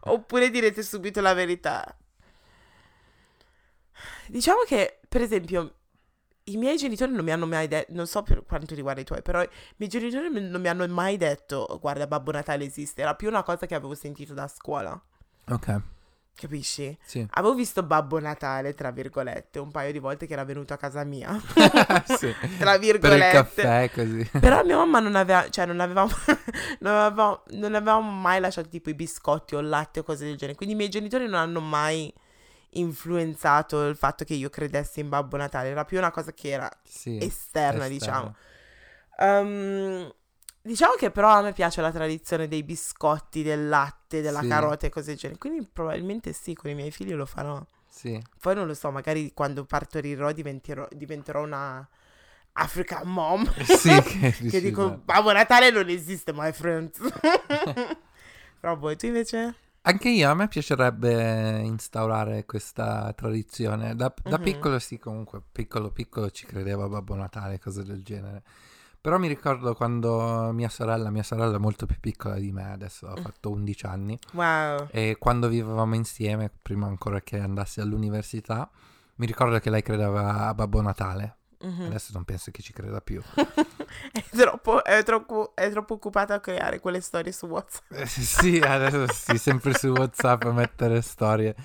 [0.00, 1.96] oppure direte subito la verità?
[4.28, 5.74] Diciamo che, per esempio,
[6.44, 9.22] i miei genitori non mi hanno mai detto, non so per quanto riguarda i tuoi,
[9.22, 13.28] però i miei genitori non mi hanno mai detto, guarda, Babbo Natale esiste, era più
[13.28, 15.00] una cosa che avevo sentito da scuola.
[15.50, 15.80] Ok,
[16.40, 16.96] Capisci?
[17.04, 17.26] sì.
[17.30, 21.02] Avevo visto Babbo Natale, tra virgolette, un paio di volte che era venuto a casa
[21.02, 21.36] mia.
[22.16, 22.32] Sì.
[22.58, 23.30] tra Per il virgolette.
[23.32, 24.30] caffè così.
[24.38, 26.10] Però mia mamma non aveva, cioè non avevamo,
[26.80, 30.36] non avevamo, non avevamo mai lasciato tipo i biscotti o il latte o cose del
[30.36, 30.56] genere.
[30.56, 32.12] Quindi i miei genitori non hanno mai
[32.72, 35.70] influenzato il fatto che io credessi in Babbo Natale.
[35.70, 37.16] Era più una cosa che era Sì.
[37.20, 37.88] esterna, esterno.
[37.88, 38.36] diciamo.
[39.18, 40.12] Ehm,
[40.68, 44.48] diciamo che però a me piace la tradizione dei biscotti, del latte, della Sì.
[44.48, 45.38] carota e cose del genere.
[45.38, 47.64] Quindi probabilmente sì, con i miei figli lo farò.
[47.88, 48.22] Sì.
[48.40, 51.86] Poi non lo so, magari quando partorirò diventerò, diventerò una
[52.52, 53.50] African mom.
[53.64, 55.00] Sì, che, che dico, no.
[55.04, 56.98] Babbo Natale non esiste, my friends.
[58.60, 59.54] Però voi, tu invece?
[59.82, 63.94] Anche io, a me piacerebbe instaurare questa tradizione.
[63.96, 64.42] Da, da Mhm.
[64.42, 68.42] piccolo sì, comunque, piccolo piccolo ci credevo a Babbo Natale, cose del genere.
[69.08, 73.06] Però mi ricordo quando mia sorella, mia sorella è molto più piccola di me, adesso
[73.06, 73.22] ha Mm.
[73.22, 74.88] fatto 11 anni, Wow.
[74.90, 78.68] e quando vivevamo insieme, prima ancora che andassi all'università,
[79.14, 81.36] mi ricordo che lei credeva a Babbo Natale.
[81.60, 81.86] Mhm.
[81.86, 83.22] Adesso non penso che ci creda più.
[84.12, 87.90] è, troppo, è, troppo, è troppo occupata a creare quelle storie su WhatsApp.
[87.92, 91.56] Eh, sì, adesso sì, sempre su WhatsApp a mettere storie,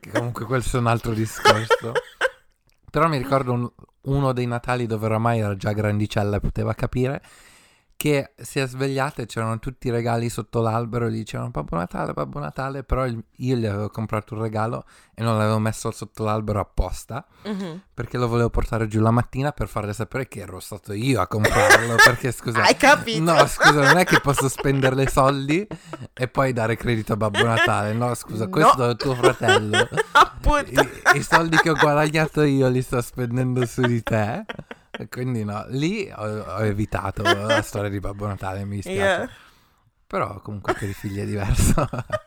[0.00, 1.92] che comunque questo è un altro discorso.
[2.90, 3.70] Però mi ricordo un-
[4.02, 7.22] uno dei Natali dove oramai era già grandicella e poteva capire
[7.98, 11.74] che si è svegliata e c'erano tutti i regali sotto l'albero e gli dicevano Babbo
[11.76, 14.84] Natale, Babbo Natale, però io gli avevo comprato un regalo
[15.16, 17.82] e non l'avevo messo sotto l'albero apposta Mhm.
[17.92, 21.26] perché lo volevo portare giù la mattina per farle sapere che ero stato io a
[21.26, 23.20] comprarlo perché scusa Hai capito?
[23.32, 25.66] No, scusa, non è che posso spendere le soldi
[26.14, 27.94] e poi dare credito a Babbo Natale.
[27.94, 28.50] No, scusa, No.
[28.50, 29.76] questo è tuo fratello.
[30.12, 30.70] Appunto.
[30.70, 34.44] I, I soldi che ho guadagnato io li sto spendendo su di te.
[35.08, 38.98] Quindi no, lì ho, ho evitato la storia di Babbo Natale, mi dispiace.
[38.98, 39.30] Yeah.
[40.06, 41.86] Però comunque per i figli è diverso.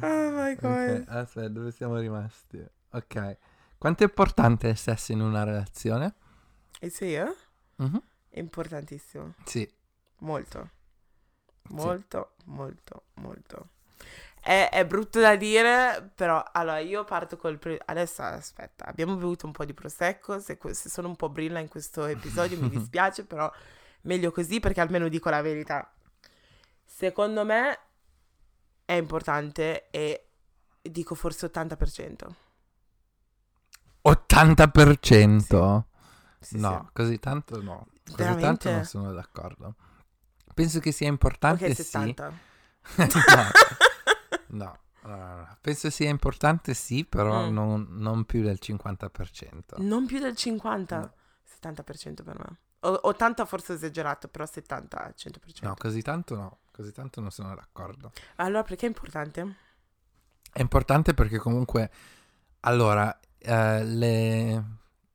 [0.00, 1.02] Oh my god.
[1.02, 2.64] Ok, aspetta, dove siamo rimasti?
[2.90, 3.36] Ok.
[3.78, 6.14] Quanto è importante il sesso in una relazione?
[6.80, 7.36] E se io?
[7.76, 8.02] Mhm.
[8.30, 9.34] Importantissimo.
[9.44, 9.70] Sì.
[10.18, 10.70] Molto.
[11.68, 13.68] Molto, molto, molto.
[14.46, 17.58] È, è brutto da dire, però allora io parto col...
[17.58, 21.58] pre- Adesso aspetta, abbiamo bevuto un po' di prosecco, se, se sono un po' brilla
[21.58, 23.50] in questo episodio mi dispiace, però
[24.02, 25.92] meglio così perché almeno dico la verità.
[26.84, 27.76] Secondo me
[28.84, 30.28] è importante e
[30.80, 32.28] dico forse 80%.
[34.04, 35.82] 80%?
[36.38, 37.88] Sì, no, così tanto no.
[38.04, 38.12] sì.
[38.14, 38.70] Così tanto Veramente?
[38.70, 39.74] non sono d'accordo.
[40.54, 41.82] Penso che sia importante, Ok, sì.
[41.82, 42.28] 70.
[42.96, 43.06] no.
[43.34, 43.85] No,
[44.48, 45.56] no, no.
[45.60, 47.52] Penso sia importante, sì, però Mm.
[47.52, 49.76] non, non più del 50%.
[49.78, 51.12] Non più del 50, No.
[51.44, 52.56] 70% per me.
[52.80, 55.66] O- 80 forse esagerato, però 70, 100%.
[55.66, 56.58] No, così tanto no.
[56.70, 58.12] Così tanto non sono d'accordo.
[58.36, 59.54] Allora, perché è importante?
[60.52, 61.90] È importante perché comunque,
[62.60, 64.64] allora, eh, le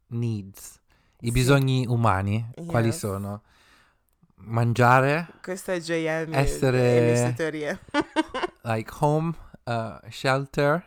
[0.08, 0.80] needs,
[1.20, 1.32] i Sì.
[1.32, 2.98] bisogni umani, quali Yes.
[2.98, 3.44] sono?
[4.44, 7.80] Mangiare, Questo è JM Essere- e le sue teorie.
[8.64, 9.34] like home,
[9.66, 10.84] uh, shelter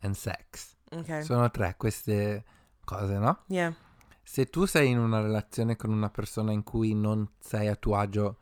[0.00, 0.76] and sex.
[0.90, 1.22] ok.
[1.24, 2.44] Sono tre queste
[2.84, 3.42] cose, no?
[3.48, 3.74] Yeah.
[4.22, 7.96] Se tu sei in una relazione con una persona in cui non sei a tuo
[7.96, 8.38] agio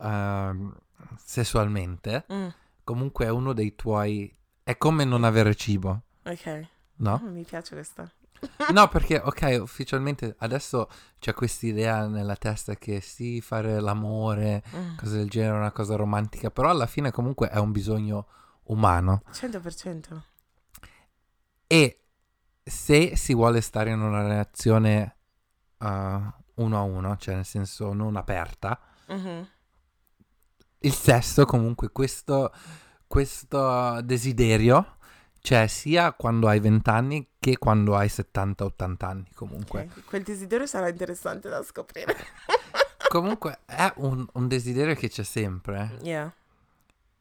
[0.00, 0.74] ehm,
[1.22, 2.48] sessualmente, Mm,
[2.84, 4.34] comunque è uno dei tuoi...
[4.62, 6.66] È come non avere cibo, ok.
[6.96, 7.20] no?
[7.22, 8.10] Oh, mi piace questa.
[8.72, 15.16] No, perché, ok, ufficialmente adesso c'è quest'idea nella testa che sì, fare l'amore, Mm, cose
[15.18, 18.26] del genere, è una cosa romantica, però alla fine comunque è un bisogno
[18.64, 19.22] umano.
[19.32, 20.22] 100%.
[21.66, 22.00] E
[22.62, 25.16] se si vuole stare in una relazione
[25.78, 25.86] uh,
[26.54, 29.48] uno a uno, cioè nel senso non aperta, Mhm.
[30.80, 32.52] il sesso comunque questo,
[33.06, 34.96] questo desiderio
[35.40, 39.88] c'è sia quando hai 20 anni che quando hai 70-80 anni comunque.
[39.90, 42.16] Ok, Quel desiderio sarà interessante da scoprire.
[43.08, 45.98] Comunque è un, un desiderio che c'è sempre.
[46.02, 46.32] Yeah.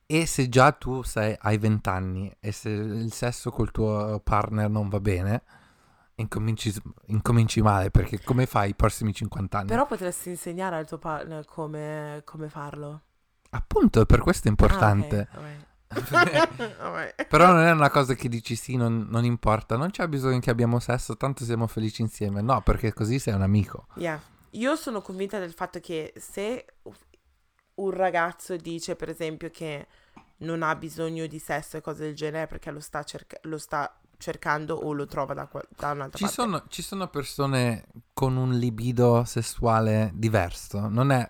[0.06, 4.70] E se già tu sei, hai 20 anni e se il sesso col tuo partner
[4.70, 5.42] non va bene,
[6.16, 6.74] incominci,
[7.08, 9.68] incominci male perché come fai i prossimi 50 anni?
[9.68, 13.02] Però potresti insegnare al tuo partner come, come farlo.
[13.52, 15.18] Appunto, per questo è importante.
[15.18, 15.68] Ah, ok, alright.
[17.28, 20.52] Però non è una cosa che dici sì, non, non importa, non c'è bisogno che
[20.52, 22.42] abbiamo sesso, tanto siamo felici insieme.
[22.42, 23.88] No, perché così sei un amico.
[23.96, 24.22] Yeah.
[24.52, 26.66] Io sono convinta del fatto che se
[27.76, 29.88] un ragazzo dice, per esempio, che
[30.38, 33.94] non ha bisogno di sesso e cose del genere perché lo sta, cerca- lo sta
[34.18, 36.42] cercando o lo trova da, qua- da un'altra Ci parte.
[36.42, 41.30] sono, ci sono persone con un libido sessuale diverso, non è...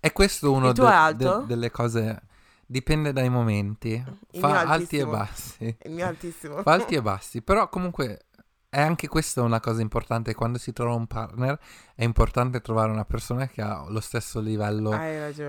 [0.00, 2.22] È questo uno de- de- delle cose...
[2.70, 3.92] Dipende dai momenti.
[4.32, 5.64] Il Fa alti e bassi.
[5.84, 6.60] Il mio altissimo.
[6.60, 7.40] Fa alti e bassi.
[7.40, 8.26] Però comunque
[8.68, 10.34] è anche questa una cosa importante.
[10.34, 11.58] Quando si trova un partner
[11.94, 14.90] è importante trovare una persona che ha lo stesso livello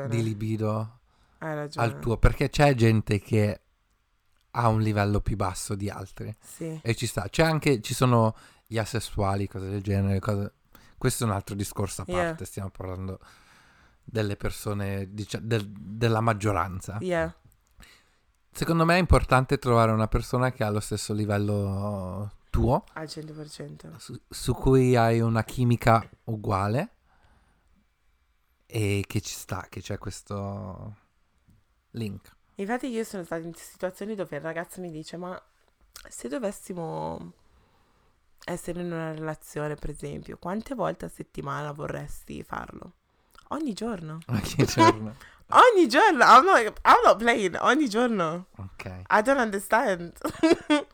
[0.07, 0.99] di libido
[1.39, 2.15] al tuo.
[2.15, 3.59] Perché c'è gente che
[4.51, 6.33] ha un livello più basso di altri.
[6.39, 6.79] Sì.
[6.81, 7.27] E ci sta.
[7.27, 8.33] C'è anche, ci sono
[8.65, 10.19] gli asessuali, cose del genere.
[10.19, 10.53] Cose...
[10.97, 12.27] Questo è un altro discorso a Yeah.
[12.27, 12.45] parte.
[12.45, 13.19] Stiamo parlando
[14.09, 16.97] delle persone, dicia- del- della maggioranza.
[17.01, 17.33] Yeah.
[18.51, 23.95] Secondo me è importante trovare una persona che ha lo stesso livello tuo, Al 100%.
[23.97, 26.93] su, su cui hai una chimica uguale
[28.65, 30.95] e che ci sta, che c'è questo
[31.91, 32.35] link.
[32.55, 35.41] Infatti io sono stata in situazioni dove il ragazzo mi dice, ma
[36.09, 37.33] se dovessimo
[38.45, 42.93] essere in una relazione, per esempio, quante volte a settimana vorresti farlo?
[43.51, 44.19] Ogni giorno.
[44.27, 45.15] Ogni giorno.
[45.47, 46.23] Ogni giorno.
[46.23, 47.57] I'm not, I'm not playing.
[47.61, 48.47] Ogni giorno.
[48.57, 48.85] ok.
[49.09, 50.13] I don't understand.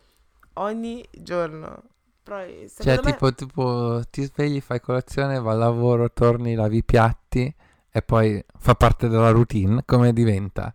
[0.54, 1.84] Ogni giorno.
[2.24, 3.12] Però eh, Cioè, me...
[3.12, 7.54] tipo, tipo, ti svegli, fai colazione, vai al lavoro, torni, lavi i piatti
[7.91, 9.84] e poi fa parte della routine.
[9.86, 10.74] Come diventa?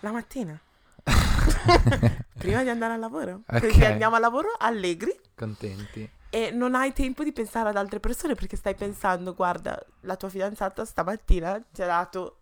[0.00, 0.58] La mattina.
[2.38, 3.40] Prima di andare al lavoro.
[3.46, 3.60] Ok.
[3.68, 6.08] Così andiamo al lavoro allegri Contenti.
[6.34, 10.28] E non hai tempo di pensare ad altre persone perché stai pensando, guarda, la tua
[10.28, 12.38] fidanzata stamattina ti ha dato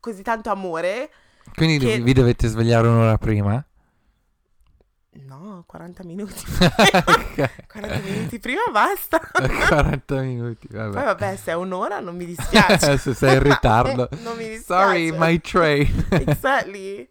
[0.00, 1.10] così tanto amore.
[1.54, 3.62] Quindi Che- vi dovete svegliare un'ora prima?
[5.26, 6.42] No, 40 minuti.
[6.56, 7.66] ok.
[7.66, 9.20] 40 minuti prima basta.
[9.68, 11.04] 40 minuti, Poi vabbè.
[11.04, 12.96] vabbè, se è un'ora non mi dispiace.
[12.98, 14.08] Se sei in ritardo.
[14.22, 14.62] non mi dispiace.
[14.64, 16.06] Sorry, my train.
[16.12, 17.06] Exactly.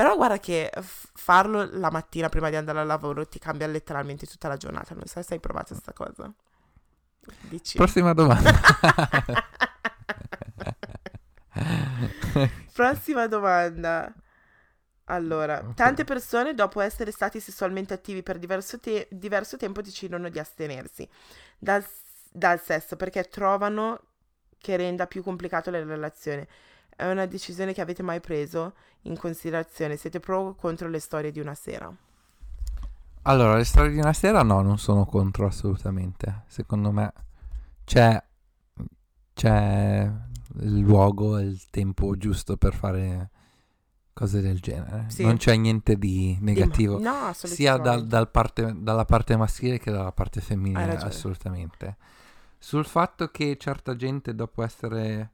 [0.00, 4.48] Però guarda che farlo la mattina prima di andare al lavoro ti cambia letteralmente tutta
[4.48, 4.94] la giornata.
[4.94, 6.32] Non so se hai provato questa cosa.
[7.40, 7.76] Dici.
[7.76, 8.50] Prossima domanda.
[12.72, 14.10] Prossima domanda.
[15.04, 20.38] Allora, tante persone dopo essere stati sessualmente attivi per diverso, te- diverso tempo decidono di
[20.38, 21.06] astenersi
[21.58, 21.84] dal,
[22.32, 24.00] dal sesso perché trovano
[24.56, 26.48] che renda più complicato la relazione.
[27.00, 29.96] È una decisione che avete mai preso in considerazione?
[29.96, 31.90] Siete pro o contro le storie di una sera?
[33.22, 36.42] Allora, le storie di una sera no, non sono contro assolutamente.
[36.46, 37.10] Secondo me
[37.84, 38.22] c'è,
[39.32, 40.12] c'è
[40.60, 43.30] il luogo e il tempo giusto per fare
[44.12, 45.06] cose del genere.
[45.08, 45.22] Sì.
[45.24, 46.98] Non c'è niente di negativo.
[47.00, 51.96] No, sia dal, dal parte- dalla parte maschile che dalla parte femminile, assolutamente.
[52.58, 55.30] Sul fatto che certa gente dopo essere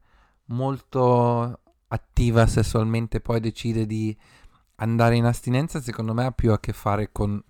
[0.47, 4.15] molto attiva sessualmente poi decide di
[4.75, 7.41] andare in astinenza, secondo me ha più a che fare con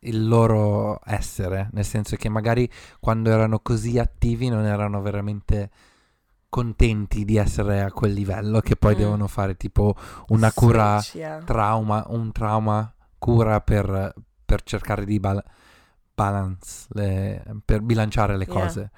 [0.00, 5.70] il loro essere, nel senso che magari quando erano così attivi non erano veramente
[6.48, 8.98] contenti di essere a quel livello che poi Mm.
[8.98, 9.94] devono fare tipo
[10.28, 11.42] una cura Switch, yeah.
[11.42, 15.42] trauma, un trauma, cura per, per cercare di bal-
[16.14, 18.54] balance, le- per bilanciare le Yeah.
[18.54, 18.90] cose.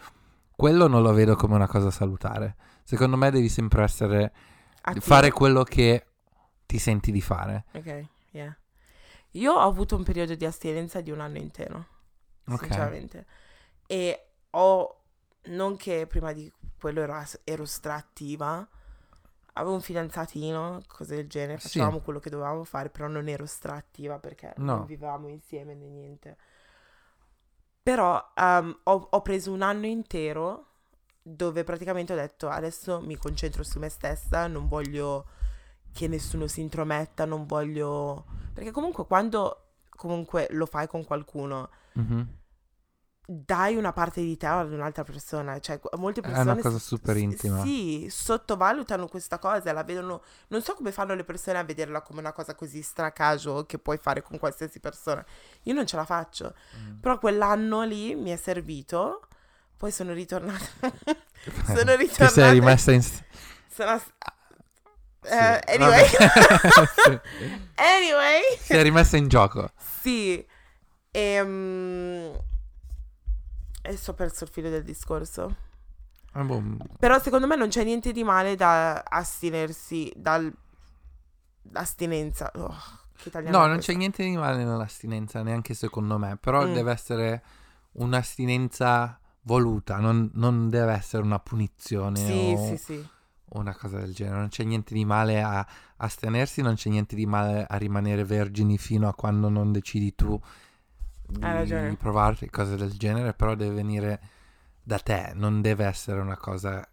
[0.58, 2.56] Quello non lo vedo come una cosa salutare.
[2.82, 4.32] Secondo me devi sempre essere,
[4.80, 5.04] Attivo.
[5.04, 6.04] fare quello che
[6.66, 7.66] ti senti di fare.
[7.74, 8.58] Ok, yeah.
[9.32, 11.86] Io ho avuto un periodo di astinenza di un anno intero,
[12.48, 12.58] Ok.
[12.64, 13.24] sinceramente.
[13.86, 15.00] E ho,
[15.44, 18.68] non che prima di quello ero, ero straattiva,
[19.52, 21.68] avevo un fidanzatino, cose del genere, Sì.
[21.78, 24.78] facevamo quello che dovevamo fare, però non ero straattiva perché No.
[24.78, 26.36] non vivevamo insieme né niente.
[27.88, 30.66] Però ehm, ho, ho preso un anno intero
[31.22, 35.24] dove praticamente ho detto adesso mi concentro su me stessa, non voglio
[35.94, 38.26] che nessuno si intrometta, non voglio...
[38.52, 42.37] Perché comunque quando comunque lo fai con qualcuno, Mhm.
[43.30, 46.50] Dai una parte di te ad un'altra persona, cioè molte È persone...
[46.52, 47.60] una cosa super s- intima.
[47.62, 50.22] Sì, sottovalutano questa cosa, la vedono...
[50.48, 53.98] Non so come fanno le persone a vederla come una cosa così stracasual che puoi
[53.98, 55.22] fare con qualsiasi persona.
[55.64, 56.54] Io non ce la faccio.
[56.78, 57.00] Mm.
[57.00, 59.28] Però quell'anno lì mi è servito,
[59.76, 60.64] poi sono ritornata...
[61.66, 62.28] sono Ti ritornata...
[62.28, 63.02] sei rimessa in...
[63.02, 63.98] sono-
[65.20, 66.06] sì, Eh, anyway.
[67.04, 67.20] Sì.
[67.74, 68.40] anyway...
[68.58, 69.70] Si è rimessa in gioco.
[70.00, 70.42] Sì,
[71.10, 72.46] ehm,
[73.88, 75.56] e so perso il filo del discorso.
[76.32, 76.62] Ah, boh,
[76.98, 80.52] Però secondo me non c'è niente di male da astenersi dal,
[81.72, 82.50] Astinenza.
[82.54, 82.74] Oh,
[83.44, 86.72] No, non c'è niente di male nell'astinenza, neanche secondo me, però Mm.
[86.72, 87.42] deve essere
[87.92, 93.08] un'astinenza voluta, non, non deve essere una punizione Sì, o sì, sì.
[93.50, 94.38] una cosa del genere.
[94.38, 98.78] Non c'è niente di male a astenersi, non c'è niente di male a rimanere vergini
[98.78, 100.40] fino a quando non decidi tu
[101.40, 101.90] Ragione.
[101.90, 104.20] di provare cose del genere, però deve venire
[104.82, 106.86] da te, non deve essere una cosa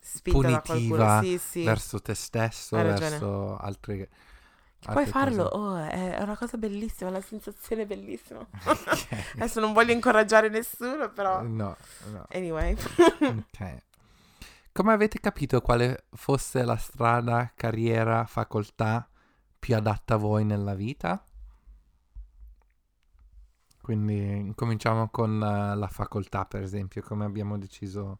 [0.00, 1.20] Spinta da Punitiva.
[1.22, 1.64] Sì, sì.
[1.64, 4.08] verso te stesso, verso altre
[4.90, 8.40] puoi farlo, oh, è una cosa bellissima, una sensazione bellissima.
[8.64, 9.06] Ok.
[9.36, 11.42] Adesso non voglio incoraggiare nessuno, però.
[11.42, 11.76] No,
[12.10, 12.26] no.
[12.30, 12.76] Anyway.
[13.20, 13.82] Ok.
[14.72, 19.06] Come avete capito quale fosse la strada, carriera, facoltà
[19.58, 21.22] più adatta a voi nella vita?
[23.82, 28.18] Quindi cominciamo con eh, la facoltà, per esempio, come abbiamo deciso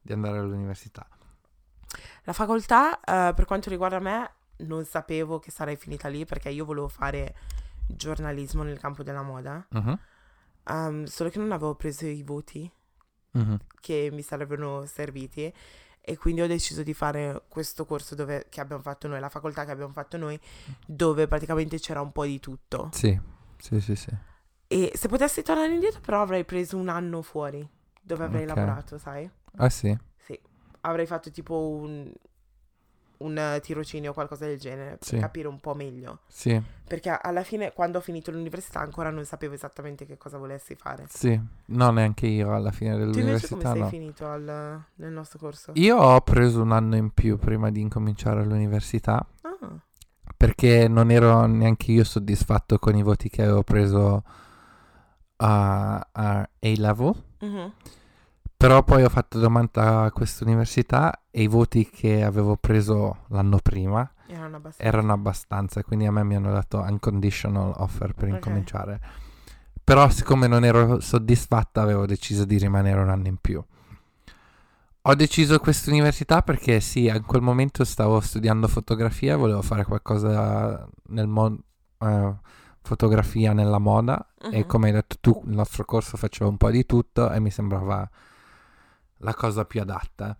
[0.00, 1.08] di andare all'università.
[2.24, 6.64] La facoltà, eh, per quanto riguarda me, non sapevo che sarei finita lì perché io
[6.64, 7.34] volevo fare
[7.86, 9.98] giornalismo nel campo della moda, Mhm,
[10.68, 12.70] um, solo che non avevo preso i voti
[13.32, 15.52] mhm, che mi sarebbero serviti
[16.04, 19.64] e quindi ho deciso di fare questo corso dove, che abbiamo fatto noi, la facoltà
[19.64, 20.38] che abbiamo fatto noi,
[20.86, 22.88] dove praticamente c'era un po' di tutto.
[22.92, 23.18] Sì,
[23.58, 24.10] sì, sì, sì.
[24.72, 27.66] E se potessi tornare indietro, però avrei preso un anno fuori
[28.00, 28.48] dove avrei Ok.
[28.48, 29.30] lavorato, sai?
[29.56, 29.96] Ah sì?
[30.16, 30.38] Sì,
[30.80, 32.10] avrei fatto tipo un,
[33.18, 35.18] un tirocinio o qualcosa del genere per Sì.
[35.18, 36.20] capire un po' meglio.
[36.26, 40.74] Sì, Perché alla fine, quando ho finito l'università, ancora non sapevo esattamente che cosa volessi
[40.74, 41.04] fare.
[41.08, 41.38] sì.
[41.66, 43.88] No, neanche io alla fine Tu invece come dell'università sei no.
[43.88, 45.72] finito al- nel nostro corso?
[45.74, 49.78] Io ho preso un anno in più prima di incominciare l'università Ah,
[50.36, 54.22] perché non ero neanche io soddisfatto con i voti che avevo preso
[55.42, 57.14] a, a A-level.
[57.40, 57.72] mhm.
[58.56, 63.58] Però poi ho fatto domanda a questa università e i voti che avevo preso l'anno
[63.60, 64.82] prima erano abbastanza.
[64.88, 68.34] erano abbastanza, quindi a me mi hanno dato unconditional offer per Ok.
[68.34, 69.00] incominciare.
[69.82, 73.60] Però siccome non ero soddisfatta avevo deciso di rimanere un anno in più.
[75.04, 80.88] Ho deciso questa università perché sì, in quel momento stavo studiando fotografia, volevo fare qualcosa
[81.08, 81.62] nel mondo
[82.82, 84.66] fotografia nella moda e Mhm.
[84.66, 88.08] come hai detto tu, il nostro corso faceva un po' di tutto e mi sembrava
[89.18, 90.36] la cosa più adatta.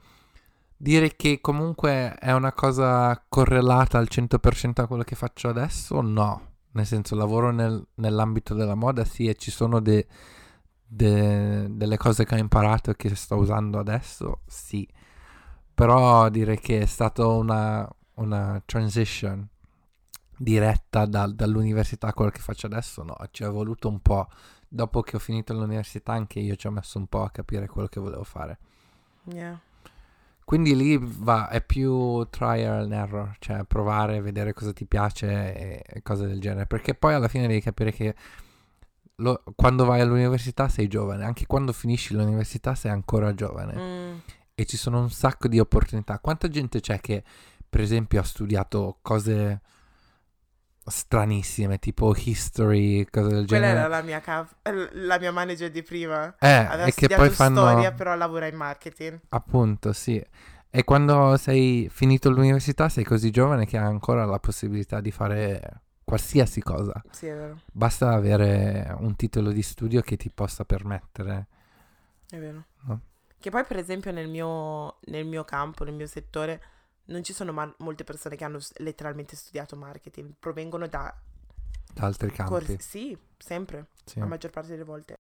[0.77, 6.51] Dire che comunque è una cosa correlata al 100% a quello che faccio adesso, no.
[6.73, 10.07] Nel senso, lavoro nel- nell'ambito della moda, sì, e ci sono de-
[10.85, 14.87] de- delle cose che ho imparato e che sto usando adesso, sì.
[15.75, 19.47] Però dire che è stata una, una transition
[20.37, 23.17] diretta dal- dall'università quello che faccio adesso, no.
[23.31, 24.29] Ci è voluto un po'.
[24.69, 27.89] Dopo che ho finito l'università, anche io ci ho messo un po' a capire quello
[27.89, 28.59] che volevo fare.
[29.25, 29.61] Yeah.
[30.45, 35.83] Quindi lì va, è più trial and error, cioè provare, vedere cosa ti piace e,
[35.87, 36.67] e cose del genere.
[36.67, 38.15] Perché poi alla fine devi capire che
[39.17, 44.19] lo- quando vai all'università sei giovane, anche quando finisci l'università sei ancora giovane Mm,
[44.55, 46.19] e ci sono un sacco di opportunità.
[46.19, 47.23] Quanta gente c'è che,
[47.69, 49.61] per esempio, ha studiato cose
[50.87, 53.79] stranissime, tipo history, cose del Quella genere?
[53.79, 54.55] era la mia, cap-
[54.93, 56.35] la mia manager di prima.
[56.39, 57.61] Eh, Aveva e che poi fanno...
[57.69, 59.21] storia, però lavora in marketing.
[59.31, 60.23] Appunto, sì.
[60.75, 65.83] E quando sei finito l'università sei così giovane che hai ancora la possibilità di fare
[66.05, 67.01] qualsiasi cosa.
[67.11, 71.47] Sì, è vero, Basta avere un titolo di studio che ti possa permettere.
[72.31, 72.65] è vero.
[72.87, 73.01] No.
[73.39, 76.63] Che poi, per esempio, nel mio, nel mio campo, nel mio settore,
[77.13, 80.33] non ci sono ma- molte persone che hanno s- letteralmente studiato marketing.
[80.39, 81.15] Provengono da
[81.95, 82.53] Da altri campi.
[82.53, 82.77] corsi.
[82.81, 83.87] Sì, sempre.
[84.05, 84.19] Sì.
[84.19, 85.19] la maggior parte delle volte.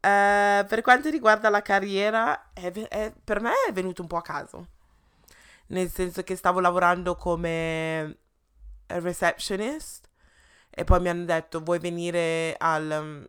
[0.00, 4.22] Eh, per quanto riguarda la carriera, è è- per me è venuto un po' a
[4.22, 4.68] caso.
[5.68, 8.18] Nel senso che stavo lavorando come
[8.86, 10.08] receptionist
[10.70, 13.26] e poi mi hanno detto vuoi venire al, um,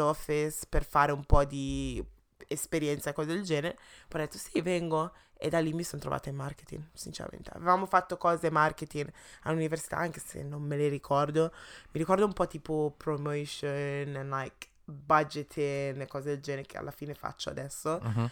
[0.00, 2.02] office per fare un po' di
[2.46, 3.76] esperienza e cose del genere.
[4.08, 5.12] Poi ho detto sì, vengo.
[5.44, 7.50] E da lì mi sono trovata in marketing, sinceramente.
[7.50, 11.52] Avevamo fatto cose marketing all'università, anche se non me le ricordo.
[11.92, 17.12] Mi ricordo un po' tipo promotion like budgeting e cose del genere che alla fine
[17.12, 18.00] faccio adesso.
[18.02, 18.30] Mhm.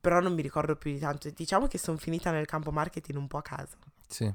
[0.00, 1.28] Però non mi ricordo più di tanto.
[1.28, 3.76] Diciamo che sono finita nel campo marketing un po' a caso.
[4.08, 4.32] Sì.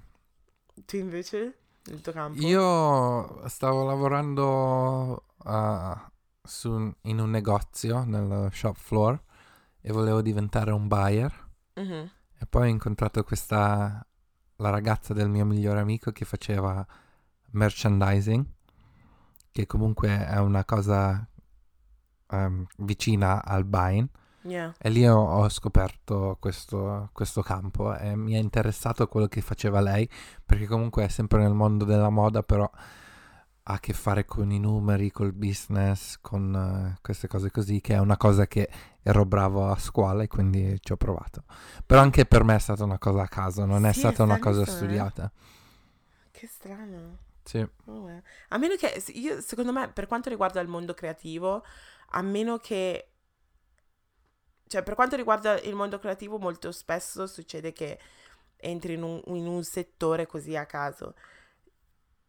[0.85, 1.57] Tu invece?
[1.85, 2.39] Nel tuo campo?
[2.45, 6.11] Io stavo lavorando ah,
[6.43, 9.19] su- in un negozio nel shop floor
[9.81, 11.47] e volevo diventare un buyer.
[11.75, 12.11] Mhm.
[12.41, 14.05] E poi ho incontrato questa,
[14.55, 16.85] la ragazza del mio migliore amico che faceva
[17.51, 18.45] merchandising,
[19.51, 21.27] che comunque è una cosa
[22.27, 24.09] ehm, vicina al buying,
[24.41, 24.73] Yeah.
[24.77, 29.81] E lì ho, ho scoperto questo, questo campo e mi è interessato quello che faceva
[29.81, 30.09] lei,
[30.45, 32.69] perché comunque è sempre nel mondo della moda, però
[33.63, 37.95] ha a che fare con i numeri, col business, con eh, queste cose così, che
[37.95, 38.69] è una cosa che
[39.03, 41.43] ero bravo a scuola e quindi ci ho provato.
[41.85, 44.23] Però anche per me è stata una cosa a caso, non è Sì, è stata
[44.23, 44.65] una cosa eh.
[44.65, 45.31] studiata.
[46.31, 47.17] Che strano.
[47.43, 47.65] Sì.
[47.85, 48.21] Oh, eh.
[48.49, 51.63] A meno che, io, secondo me, per quanto riguarda il mondo creativo,
[52.11, 53.09] a meno che,
[54.67, 57.99] cioè, per quanto riguarda il mondo creativo, molto spesso succede che
[58.57, 61.15] entri in un, in un settore così a caso.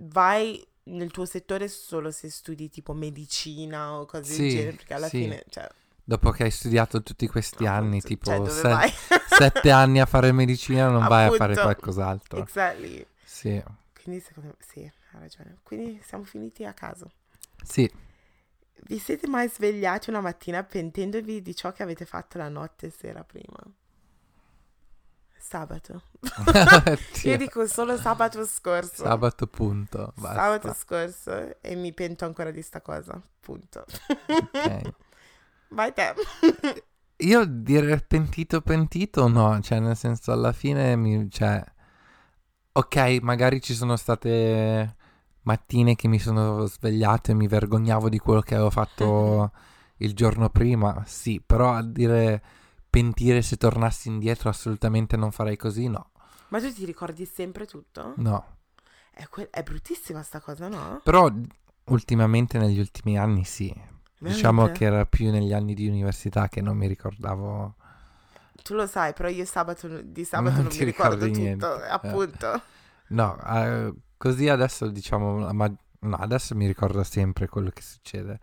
[0.02, 4.94] Vai nel tuo settore solo se studi tipo medicina o cose Sì, del genere, perché
[4.94, 5.18] alla sì.
[5.18, 5.68] fine, cioè,
[6.11, 10.32] Dopo che hai studiato tutti questi anni, appunto, tipo cioè, se- sette anni a fare
[10.32, 12.40] medicina, non vai a fare qualcos'altro.
[12.40, 13.06] Exactly.
[13.22, 13.62] Sì,
[14.02, 15.58] Quindi secondo me, sì, ha ragione.
[15.62, 17.12] Quindi siamo finiti a caso.
[17.62, 17.88] sì.
[18.82, 22.90] Vi siete mai svegliati una mattina pentendovi di ciò che avete fatto la notte e
[22.90, 23.58] sera prima?
[25.38, 26.02] Sabato.
[27.22, 29.04] Io dico solo sabato scorso.
[29.04, 30.12] Sabato punto.
[30.16, 30.74] Sabato Basta.
[30.74, 33.20] scorso e mi pento ancora di sta cosa.
[33.38, 33.84] Punto.
[34.26, 34.80] Ok.
[35.70, 36.14] Vai te.
[37.20, 41.62] Io dire pentito pentito no, cioè nel senso alla fine mi, cioè,
[42.72, 44.96] ok, magari ci sono state
[45.42, 49.52] mattine che mi sono svegliato e mi vergognavo di quello che avevo fatto
[49.98, 52.42] il giorno prima, sì, però a dire
[52.88, 56.10] pentire se tornassi indietro assolutamente non farei così, no,
[56.48, 58.14] Ma tu ti ricordi sempre tutto?
[58.16, 58.56] no.
[59.12, 61.00] È, que- è bruttissima sta cosa, no?
[61.04, 61.30] Però
[61.86, 63.70] ultimamente negli ultimi anni sì,
[64.20, 64.78] diciamo Veramente?
[64.78, 67.74] che era più negli anni di università che non mi ricordavo
[68.62, 71.88] Tu lo sai, però io sabato, di sabato Non non, mi ricordo tutto, niente, eh.
[71.88, 72.62] appunto.
[73.08, 78.38] No, eh, così adesso diciamo, ma- no, adesso mi ricordo sempre quello che succede.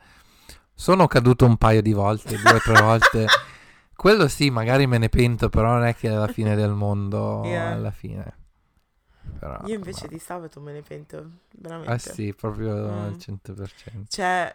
[0.73, 3.25] Sono caduto un paio di volte, due o tre volte.
[3.95, 7.41] Quello sì, magari me ne pento, però non è che è la fine del mondo
[7.45, 7.71] Yeah.
[7.73, 8.35] alla fine.
[9.39, 10.09] Però, Io invece no.
[10.09, 11.91] di sabato me ne pento, veramente.
[11.91, 13.17] Ah sì, proprio al Mm.
[13.17, 14.05] 100%.
[14.07, 14.51] Cioè,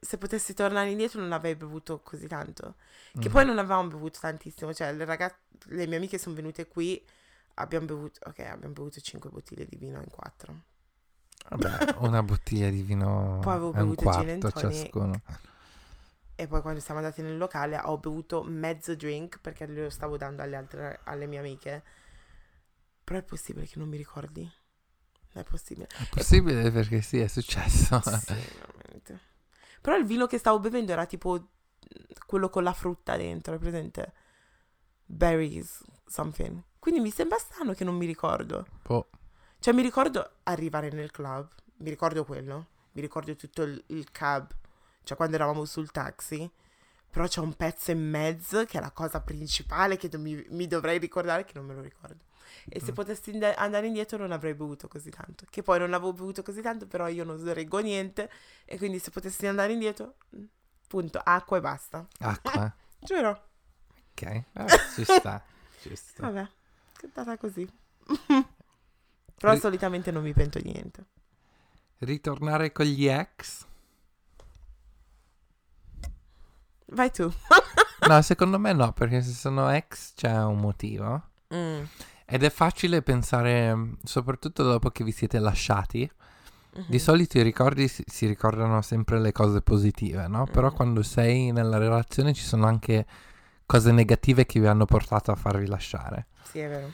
[0.00, 2.74] se potessi tornare indietro non avrei bevuto così tanto.
[3.18, 3.32] Che Mm.
[3.32, 4.72] poi non avevamo bevuto tantissimo.
[4.72, 7.02] Cioè, le ragazze, le mie amiche sono venute qui,
[7.54, 10.62] abbiamo bevuto, ok, abbiamo bevuto 5 bottiglie di vino in 4.
[11.50, 15.20] Vabbè, una bottiglia di vino Poi avevo bevuto gin ciascuno.
[16.34, 20.42] E poi quando siamo andati nel locale ho bevuto mezzo drink perché lo stavo dando
[20.42, 21.82] alle altre, alle mie amiche.
[23.02, 24.42] Però è possibile che non mi ricordi?
[24.42, 25.88] Non è possibile.
[25.88, 28.00] È possibile perché sì, è successo.
[28.02, 28.34] Sì.
[29.80, 31.48] Però il vino che stavo bevendo era tipo
[32.26, 34.12] quello con la frutta dentro, è presente?
[35.04, 36.62] Berries, something.
[36.78, 38.66] Quindi mi sembra strano che non mi ricordo.
[38.84, 39.08] Boh.
[39.58, 41.48] Cioè mi ricordo arrivare nel club,
[41.78, 44.50] mi ricordo quello, mi ricordo tutto il, il cab,
[45.02, 46.50] cioè quando eravamo sul taxi,
[47.10, 50.66] però c'è un pezzo in mezzo che è la cosa principale che do- mi, mi
[50.66, 52.26] dovrei ricordare che non me lo ricordo.
[52.68, 52.94] E se Mm.
[52.94, 56.60] potessi ind- andare indietro non avrei bevuto così tanto, che poi non avevo bevuto così
[56.62, 58.30] tanto, però io non reggo niente
[58.64, 60.44] e quindi se potessi andare indietro, mm,
[60.88, 62.06] punto, acqua e basta.
[62.20, 62.74] Acqua.
[63.00, 63.42] Giuro,
[64.12, 64.44] Ok, eh,
[64.94, 65.42] ci sta.
[65.80, 66.22] Ci sta.
[66.30, 67.70] vabbè, è andata così.
[69.38, 71.04] però Ri- solitamente non mi pento di niente.
[71.98, 73.66] Ritornare con gli ex?
[76.90, 77.30] Vai tu.
[78.08, 81.22] No, secondo me no, perché se sono ex c'è un motivo.
[81.54, 81.82] Mm.
[82.30, 86.10] Ed è facile pensare, mh, soprattutto dopo che vi siete lasciati,
[86.74, 86.84] Mhm.
[86.86, 90.44] di solito i ricordi si, si ricordano sempre le cose positive, no?
[90.44, 90.74] Però Mm.
[90.74, 93.06] quando sei nella relazione ci sono anche
[93.64, 96.26] cose negative che vi hanno portato a farvi lasciare.
[96.42, 96.90] Sì, è vero.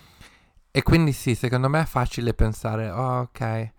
[0.71, 3.73] E quindi sì, secondo me è facile pensare, oh ok,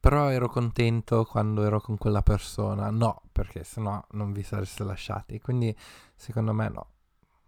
[0.00, 2.90] però ero contento quando ero con quella persona.
[2.90, 5.38] No, perché sennò non vi sareste lasciati.
[5.40, 5.74] Quindi
[6.16, 6.86] secondo me no.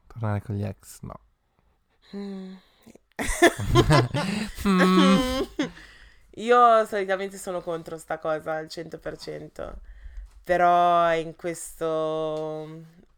[0.07, 1.19] Tornare con gli ex, no.
[2.17, 2.55] Mm.
[4.67, 5.41] Mm.
[6.37, 9.73] Io solitamente sono contro sta cosa al 100%,
[10.45, 12.69] però in questo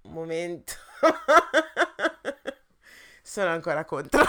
[0.02, 0.72] momento
[3.22, 4.24] sono ancora contro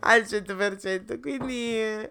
[0.00, 2.10] al 100%, quindi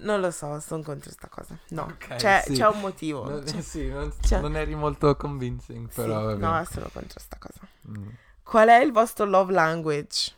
[0.00, 1.58] non lo so, sono contro sta cosa.
[1.70, 2.52] No, Ok, c'è, sì.
[2.54, 3.28] c'è un motivo.
[3.28, 7.18] Non, C'è- sì, non, cioè- non eri molto convincing, sì, però va no, sono contro
[7.18, 7.60] sta cosa.
[7.90, 8.08] Mm.
[8.44, 10.36] Qual è il vostro love language?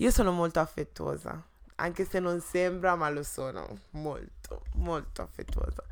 [0.00, 1.42] Io sono molto affettuosa,
[1.76, 3.66] anche se non sembra, ma lo sono.
[3.90, 5.84] Molto, molto affettuosa.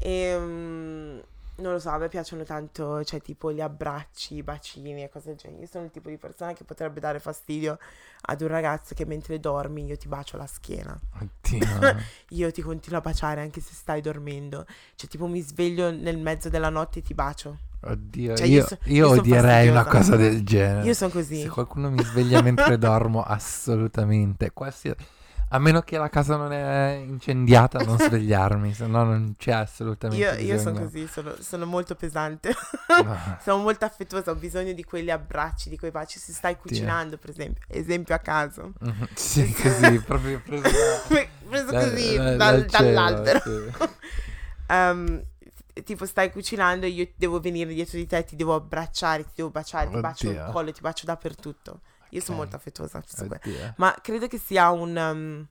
[0.00, 1.18] E mm,
[1.60, 5.28] non lo so, a me piacciono tanto, cioè tipo gli abbracci, i bacini e cose
[5.28, 5.62] del genere.
[5.62, 7.78] Io sono il tipo di persona che potrebbe dare fastidio
[8.22, 10.98] ad un ragazzo che mentre dormi io ti bacio la schiena.
[11.20, 11.68] Oddio.
[12.30, 14.64] Io ti continuo a baciare anche se stai dormendo.
[14.94, 17.58] Cioè tipo mi sveglio nel mezzo della notte e ti bacio.
[17.82, 20.86] Oddio, Cioè, io io, so- io io odierei una cosa del genere.
[20.86, 21.42] Io sono così.
[21.42, 24.52] Se qualcuno mi sveglia mentre dormo, assolutamente.
[24.52, 25.04] Qualsiasi...
[25.52, 30.24] A meno che la casa non è incendiata, non svegliarmi, se no non c'è assolutamente
[30.24, 30.84] Io, io sono bisogno.
[30.86, 32.54] così, sono, sono molto pesante.
[33.04, 33.18] No.
[33.42, 36.18] sono molto affettuosa, ho bisogno di quegli abbracci, di quei baci.
[36.20, 38.72] Se stai cucinando, per esempio, esempio a caso.
[38.80, 39.08] Mhm.
[39.14, 41.16] Sì, così, proprio preso da-
[41.48, 43.40] Preso da- così da- dal- dal cielo, dall'albero.
[43.40, 43.72] sì.
[44.68, 45.22] Ehm,
[45.84, 49.50] tipo stai cucinando e io devo venire dietro di te, ti devo abbracciare, ti devo
[49.50, 50.52] baciare, ti bacio il Oddio.
[50.52, 51.80] collo, ti bacio dappertutto.
[52.10, 52.42] Io sono Ok.
[52.42, 53.48] molto affettuosa su questo.
[53.48, 53.74] Oddio.
[53.76, 54.96] Ma credo che sia un...
[54.96, 55.46] um,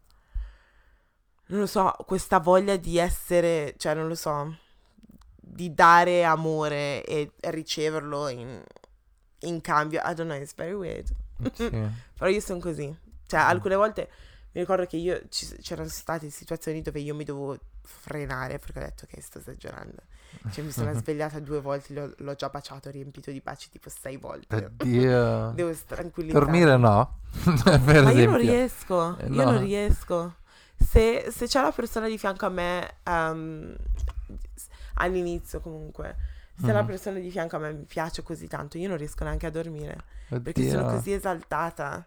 [1.48, 4.56] non lo so, questa voglia di essere, cioè non lo so,
[5.36, 8.64] di dare amore e riceverlo in,
[9.40, 10.00] in cambio.
[10.04, 11.08] I don't know, it's very weird.
[11.54, 11.70] Sì.
[12.18, 12.96] Però io sono così.
[13.26, 14.10] Cioè, alcune volte
[14.52, 17.58] mi ricordo che io ci- c'erano state situazioni dove io mi dovevo
[18.02, 20.02] frenare perché ho detto che sto esagerando.
[20.52, 24.18] Cioè, mi sono svegliata due volte, l'ho, l'ho già baciato, riempito di baci tipo sei
[24.18, 24.56] volte.
[24.66, 25.52] Oddio.
[25.56, 26.46] Devo tranquillizzare.
[26.46, 27.20] Dormire no,
[27.66, 29.52] Ma io non riesco, Eh, io no.
[29.52, 30.36] non riesco.
[30.78, 33.76] Se, se c'è la persona di fianco a me, ehm,
[34.96, 36.16] all'inizio comunque,
[36.60, 36.88] se la Mhm.
[36.88, 39.98] persona di fianco a me mi piace così tanto, io non riesco neanche a dormire.
[40.30, 40.98] Perché sono Oddio.
[40.98, 42.06] così esaltata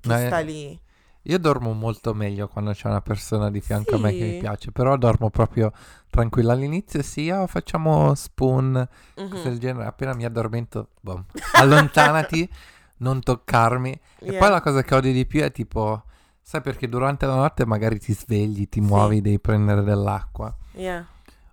[0.00, 0.78] che No, sta lì.
[1.22, 4.36] Io dormo molto meglio quando c'è una persona di fianco a me che mi Sì.
[4.38, 5.72] piace, però dormo proprio
[6.08, 6.52] tranquilla.
[6.54, 9.42] All'inizio sì, oh, facciamo spoon, cose Mhm.
[9.42, 9.86] del genere.
[9.86, 12.48] Appena mi addormento, boh, allontanati,
[12.98, 13.90] non toccarmi.
[13.92, 14.00] E
[14.30, 14.38] Yeah.
[14.38, 16.04] poi la cosa che odio di più è tipo,
[16.40, 18.86] sai perché durante la notte magari ti svegli, ti Sì.
[18.86, 20.54] muovi, devi prendere dell'acqua.
[20.72, 21.06] Yeah.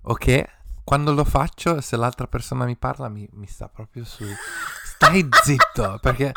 [0.03, 0.43] Ok?
[0.85, 4.23] Quando lo faccio, se l'altra persona mi parla, mi, mi sta proprio su.
[4.85, 6.31] Stai zitto, perché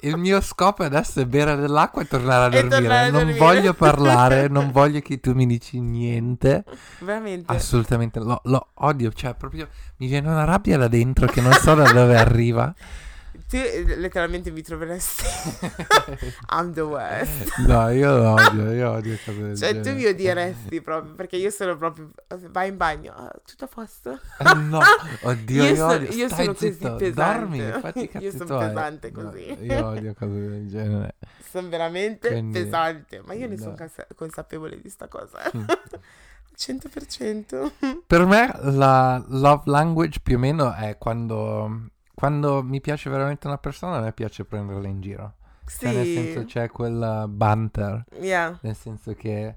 [0.00, 2.80] il mio scopo adesso è bere dell'acqua e tornare a dormire.
[2.80, 3.38] tornare a non dormire.
[3.38, 6.64] voglio parlare, non voglio che tu mi dici niente.
[7.00, 7.52] Veramente.
[7.52, 11.74] Assolutamente, lo, lo odio, cioè proprio mi viene una rabbia da dentro che non so
[11.74, 12.72] da dove arriva.
[13.52, 15.24] tu eh, letteralmente mi troveresti.
[16.48, 17.58] I'm the worst.
[17.58, 21.50] No, io lo odio, io odio cose del Cioè, tu mi odieresti proprio perché io
[21.50, 22.10] sono proprio.
[22.48, 24.12] Vai in bagno, ah, tutto a posto.
[24.38, 24.80] Eh, No,
[25.22, 26.08] oddio, Io io, so- odio.
[26.12, 27.12] io Stai sono così zitto, pesante.
[27.38, 29.56] dormi, fatti Io sono pesante No, così.
[29.60, 31.14] io odio cose del genere.
[31.50, 33.20] Sono veramente Quindi, pesante.
[33.26, 33.76] Ma io ne sono no.
[33.76, 35.38] consa- consapevole di sta cosa.
[35.54, 35.64] Mm.
[36.56, 37.72] 100%.
[38.06, 43.58] Per me la love language più o meno è quando, quando mi piace veramente una
[43.58, 45.34] persona, a me piace prenderla in giro.
[45.64, 45.80] Sì.
[45.86, 48.58] Cioè, nel senso c'è quel banter, Yeah.
[48.62, 49.56] nel senso che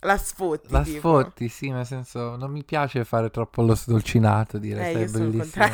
[0.00, 0.72] La sfotti.
[0.72, 0.98] la tipo.
[1.20, 5.64] sfotti, sì, nel senso non mi piace fare troppo lo sdolcinato, dire Eh, sei bellissimo.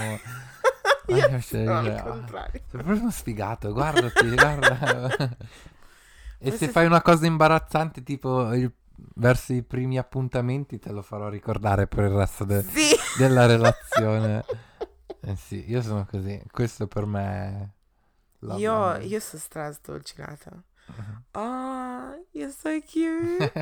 [1.08, 2.52] io sono cioè, al ah, contrario.
[2.52, 5.16] Sei proprio uno sfigato, guardati, guarda.
[6.38, 8.72] e Forse se fai una cosa imbarazzante, tipo il-
[9.14, 12.94] verso i primi appuntamenti, te lo farò ricordare per il resto de- Sì.
[13.18, 14.44] della relazione.
[15.24, 16.40] Eh sì, io sono così.
[16.50, 17.70] Questo per me
[18.40, 20.50] è Io, io sono strasdolcinata.
[20.86, 21.22] Mhm.
[21.34, 23.52] Oh, you're so cute.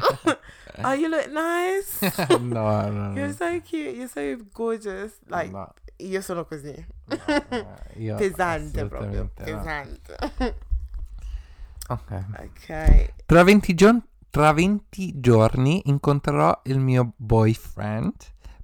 [0.83, 2.01] oh, you look nice.
[2.41, 3.33] no, no, You're no.
[3.33, 3.95] so cute.
[3.95, 5.19] You're so gorgeous.
[5.27, 6.75] Like, no, io sono così.
[7.07, 9.31] no, io pesante proprio.
[9.35, 10.17] Pesante.
[11.89, 12.25] Ok.
[12.39, 13.15] ok.
[13.27, 18.15] Tra 20, gio- tra 20 giorni incontrerò il mio boyfriend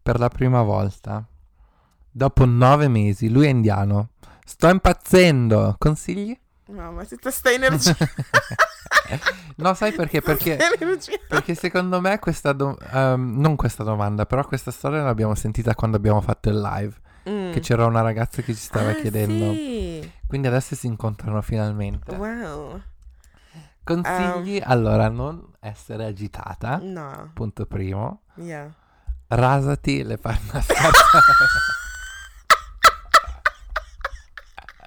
[0.02, 1.24] per la prima volta.
[2.16, 4.08] Dopo nove mesi, lui è indiano.
[4.42, 5.74] Sto impazzendo.
[5.76, 6.34] Consigli?
[6.68, 7.94] No, ma tutta sta energia.
[9.56, 10.22] no, sai perché?
[10.22, 10.56] Perché,
[11.28, 15.98] perché secondo me questa do- ehm, non questa domanda, però questa storia l'abbiamo sentita quando
[15.98, 16.94] abbiamo fatto il live.
[17.28, 17.52] Mm.
[17.52, 19.52] Che c'era una ragazza che ci stava Ah, chiedendo.
[19.52, 20.10] Sì.
[20.26, 22.14] Quindi adesso si incontrano finalmente.
[22.14, 22.80] Wow.
[23.84, 24.58] Consigli?
[24.64, 26.78] allora, non essere agitata.
[26.80, 27.30] No.
[27.34, 28.22] Punto primo.
[28.36, 28.72] Yeah.
[29.28, 30.62] Rasati le fai una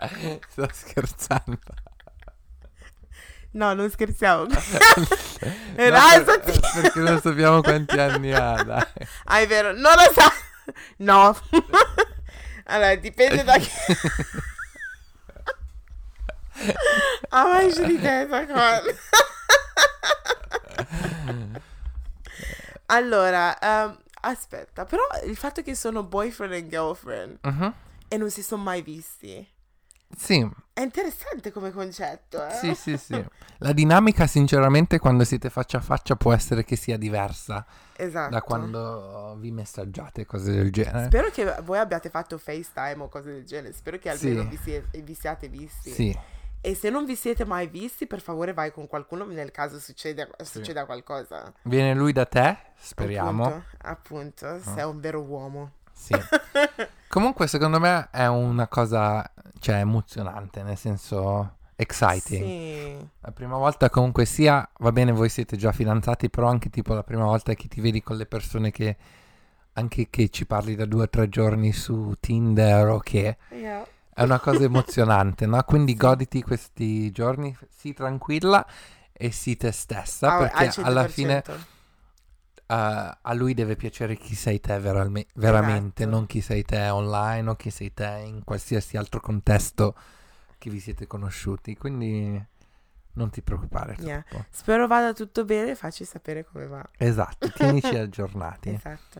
[0.49, 1.59] Sto scherzando.
[3.51, 4.45] No, non scherziamo.
[5.79, 6.51] No, Rasati.
[6.51, 8.85] per- perché non sappiamo quanti anni ha, dai.
[9.25, 10.29] Ah, è vero, non lo sa.
[10.97, 11.37] No.
[12.65, 13.69] allora, dipende da chi.
[17.29, 18.81] Ah, ma esce di testa qua.
[22.87, 27.73] allora, ehm, aspetta, però il fatto che sono boyfriend e girlfriend Mhm.
[28.07, 29.47] e non si sono mai visti
[30.15, 32.51] Sì, è interessante come concetto, eh?
[32.53, 33.23] sì, sì, sì.
[33.59, 38.29] La dinamica, sinceramente, quando siete faccia a faccia può essere che sia diversa Esatto.
[38.31, 41.05] da quando vi messaggiate, cose del genere.
[41.05, 43.73] Spero che voi abbiate fatto FaceTime o cose del genere.
[43.73, 44.47] Spero che almeno Sì.
[44.47, 45.91] vi, sie- vi siate visti.
[45.91, 46.17] Sì,
[46.61, 50.27] E se non vi siete mai visti, per favore vai con qualcuno nel caso succeda,
[50.43, 51.53] succeda qualcosa.
[51.63, 52.57] viene lui da te?
[52.75, 53.45] Speriamo.
[53.45, 55.71] Appunto, appunto, sei un vero uomo.
[55.93, 56.13] Sì.
[57.09, 59.29] Comunque, secondo me è una cosa,
[59.59, 62.43] cioè, emozionante, nel senso exciting.
[62.45, 63.09] Sì.
[63.21, 67.03] La prima volta comunque sia, va bene, voi siete già fidanzati, però anche tipo la
[67.03, 68.95] prima volta che ti vedi con le persone che
[69.73, 73.85] anche che ci parli da due o tre giorni su Tinder o che Yeah.
[74.13, 75.61] è una cosa emozionante, no?
[75.63, 78.65] Quindi goditi questi giorni, sii tranquilla
[79.13, 81.07] e sii te stessa, Ah, perché al alla 100%.
[81.09, 81.43] fine
[82.69, 86.15] uh, a lui deve piacere chi sei te veralme- veramente, Esatto.
[86.17, 89.95] non chi sei te online o chi sei te in qualsiasi altro contesto
[90.57, 91.75] che vi siete conosciuti.
[91.75, 92.45] Quindi
[93.13, 94.23] non ti preoccupare Yeah.
[94.49, 96.87] Spero vada tutto bene, facci sapere come va.
[96.97, 98.69] Esatto, tienici aggiornati.
[98.69, 99.19] Esatto.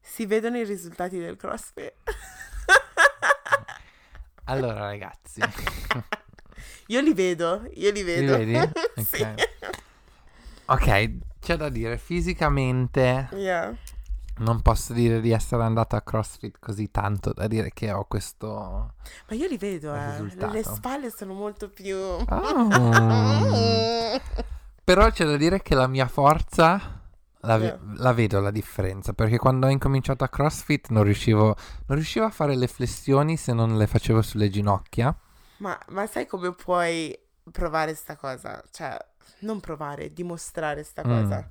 [0.00, 1.94] Si vedono i risultati del CrossFit.
[4.46, 5.40] Allora ragazzi,
[6.88, 8.36] Io li vedo, io li li vedo.
[8.36, 8.70] vedi?
[9.04, 9.24] Sì.
[10.66, 11.10] Ok.
[11.42, 13.74] C'è da dire, fisicamente Yeah.
[14.38, 18.46] non posso dire di essere andata a CrossFit così tanto da dire che ho questo...
[19.28, 19.98] Ma io li vedo, eh.
[19.98, 20.52] Le, risultato.
[20.52, 21.96] le spalle sono molto più...
[22.26, 24.20] Ah.
[24.84, 27.00] Però c'è da dire che la mia forza
[27.40, 27.78] la, ve- Yeah.
[27.96, 32.30] la vedo la differenza, perché quando ho incominciato a CrossFit non riuscivo, non riuscivo a
[32.30, 35.12] fare le flessioni se non le facevo sulle ginocchia.
[35.58, 37.16] Ma, ma sai come puoi
[37.50, 38.62] provare sta cosa?
[38.70, 38.96] Cioè,
[39.40, 41.22] non provare, dimostrare sta Mm.
[41.22, 41.48] cosa.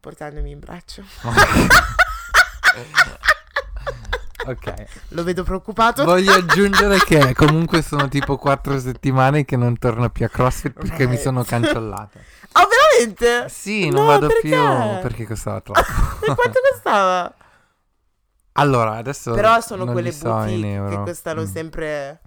[0.00, 1.04] Portandomi in braccio.
[4.46, 4.74] ok.
[5.08, 6.04] Lo vedo preoccupato.
[6.04, 11.04] Voglio aggiungere che comunque sono tipo quattro settimane che non torno più a CrossFit perché
[11.04, 11.22] mi Right.
[11.22, 12.18] sono cancellata.
[12.52, 13.48] Ah, veramente?
[13.48, 14.48] Sì, non No, vado perché?
[14.48, 14.58] più
[15.02, 15.82] perché costava troppo.
[16.34, 17.32] Quanto costava?
[18.54, 21.44] Allora, adesso Però sono quelle so boutique che costano Mm.
[21.44, 22.20] sempre...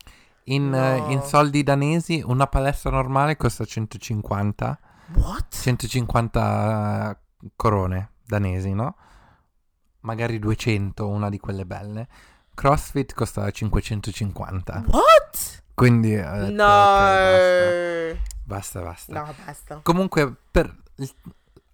[0.45, 1.11] In, eh, No.
[1.11, 4.79] in soldi danesi una palestra normale costa 150,
[5.13, 5.55] What?
[5.55, 7.19] 150
[7.55, 8.95] corone danesi, no?
[10.01, 12.07] Magari 200, una di quelle belle.
[12.53, 14.83] CrossFit costa 550.
[14.87, 15.63] What?
[15.73, 16.63] Quindi detto, No.
[16.65, 19.13] ok, basta, basta, basta.
[19.23, 19.79] No, basta.
[19.81, 20.75] Comunque, per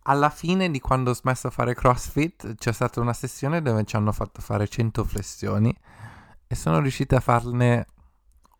[0.03, 3.95] alla fine di quando ho smesso a fare CrossFit, c'è stata una sessione dove ci
[3.95, 5.75] hanno fatto fare 100 flessioni
[6.47, 7.85] e sono riuscita a farne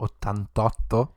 [0.01, 1.13] 88.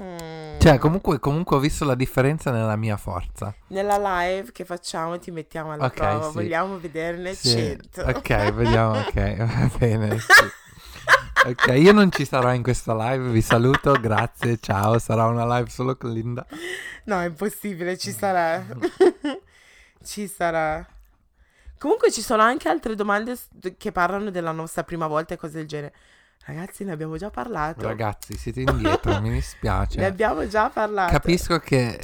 [0.00, 0.58] Mm.
[0.58, 3.54] Cioè, comunque, comunque ho visto la differenza nella mia forza.
[3.68, 6.26] Nella live che facciamo ti mettiamo alla Ok, prova.
[6.28, 6.32] sì.
[6.34, 7.50] Vogliamo vederne Sì.
[7.50, 8.02] 100.
[8.02, 8.98] Ok, vediamo.
[8.98, 10.18] Ok, va bene.
[10.18, 11.48] sì.
[11.48, 13.28] Ok, io non ci sarò in questa live.
[13.30, 14.98] Vi saluto, grazie, ciao.
[14.98, 16.44] Sarà una live solo con Linda.
[17.04, 18.64] No, è impossibile, ci sarà.
[20.02, 20.84] ci sarà.
[21.78, 23.36] Comunque ci sono anche altre domande
[23.76, 25.94] che parlano della nostra prima volta e cose del genere.
[26.46, 27.82] Ragazzi, ne abbiamo già parlato.
[27.82, 29.98] Ragazzi, siete indietro, mi dispiace.
[29.98, 31.10] Ne abbiamo già parlato.
[31.10, 31.98] Capisco che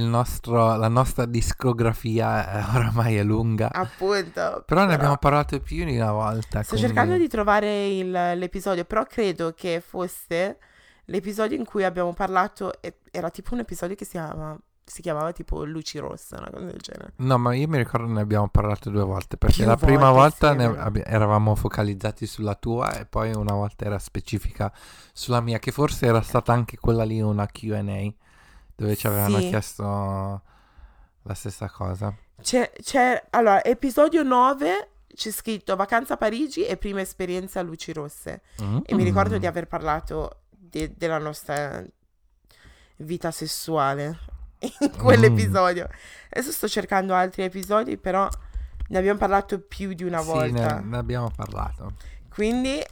[0.00, 3.70] nostro, la nostra discografia eh, oramai è lunga.
[3.72, 4.64] Appunto.
[4.66, 6.62] Però ne abbiamo parlato più di una volta.
[6.62, 10.58] Sto quindi- cercando di trovare il- l'episodio, però credo che fosse
[11.04, 12.72] l'episodio in cui abbiamo parlato.
[13.12, 16.78] Era tipo un episodio che si chiama- si chiamava tipo Luci Rosse, una cosa del
[16.78, 17.12] genere.
[17.16, 19.36] No, ma io mi ricordo ne abbiamo parlato due volte.
[19.36, 23.98] Perché Più la prima volta abbi- eravamo focalizzati sulla tua e poi una volta era
[23.98, 24.72] specifica
[25.12, 27.82] sulla mia, che forse era stata anche quella lì una QA
[28.76, 29.48] dove ci avevano Sì.
[29.48, 29.84] chiesto
[31.22, 32.14] la stessa cosa.
[32.42, 37.92] C'è, c'è- allora, episodio 9 c'è scritto Vacanza a Parigi e prima esperienza a Luci
[37.92, 38.42] Rosse.
[38.84, 39.38] E mi ricordo Mm.
[39.38, 41.82] di aver parlato de- della nostra
[42.98, 44.18] vita sessuale
[44.58, 45.88] in quell'episodio.
[46.30, 48.28] Adesso sto cercando altri episodi, però
[48.88, 50.80] ne abbiamo parlato più di una Sì, volta.
[50.80, 51.92] ne, ne abbiamo parlato.
[52.28, 52.82] Quindi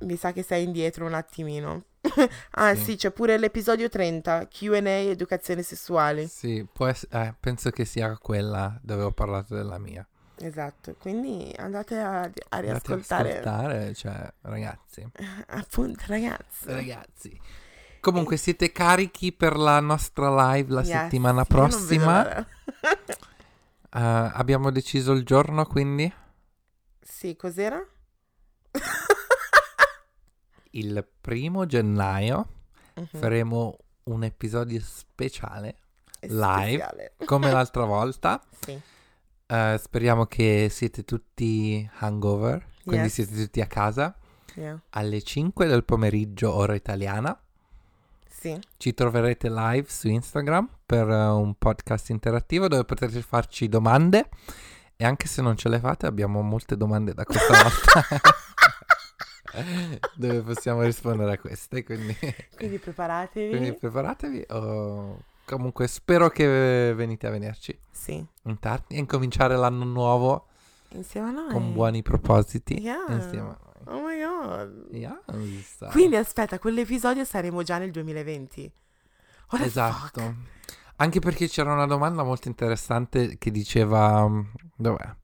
[0.00, 1.84] mi sa che sei indietro un attimino.
[2.52, 2.82] ah Sì.
[2.82, 6.26] sì, c'è pure l'episodio 30, Q&A educazione sessuale.
[6.26, 10.06] Sì, ess- eh, penso che sia quella dove ho parlato della mia.
[10.42, 13.28] Esatto, quindi andate a, a Andate a riascoltare.
[13.40, 15.06] ascoltare, cioè, ragazzi.
[15.48, 16.64] Appunto, ragazzi.
[16.72, 17.40] Ragazzi.
[18.00, 22.46] Comunque siete carichi per la nostra live la Yes, settimana prossima?
[23.92, 26.12] Eh, abbiamo deciso il giorno, quindi
[27.00, 27.84] sì, cos'era?
[30.72, 32.46] il primo gennaio
[32.94, 33.06] Mhm.
[33.18, 35.76] faremo un episodio speciale,
[36.20, 36.70] live.
[36.84, 37.14] speciale.
[37.26, 38.40] come l'altra volta.
[38.60, 38.80] Sì.
[39.46, 43.14] Eh, speriamo che siete tutti hangover, quindi Yes.
[43.14, 44.14] siete tutti a casa
[44.54, 44.80] Yeah.
[44.90, 47.36] alle 5 del pomeriggio ora italiana.
[48.40, 48.58] Sì.
[48.78, 54.30] Ci troverete live su Instagram per eh, un podcast interattivo dove potrete farci domande
[54.96, 58.20] e anche se non ce le fate abbiamo molte domande da questa volta
[60.14, 62.16] dove possiamo rispondere a queste, quindi,
[62.56, 63.50] Quindi preparatevi.
[63.50, 68.24] quindi preparatevi o comunque spero che venite a venirci Sì.
[68.44, 70.46] in tardi e incominciare l'anno nuovo
[70.92, 71.50] Insieme a noi.
[71.52, 73.04] con buoni propositi Yeah.
[73.08, 73.69] insieme a noi.
[73.86, 74.86] Oh my god.
[74.92, 75.86] Yes.
[75.90, 78.72] Quindi aspetta, quell'episodio saremo già nel 2020.
[79.50, 80.34] What Esatto.
[80.96, 84.28] Anche perché c'era una domanda molto interessante che diceva...
[84.28, 84.40] mm,
[84.76, 85.14] Dov'è?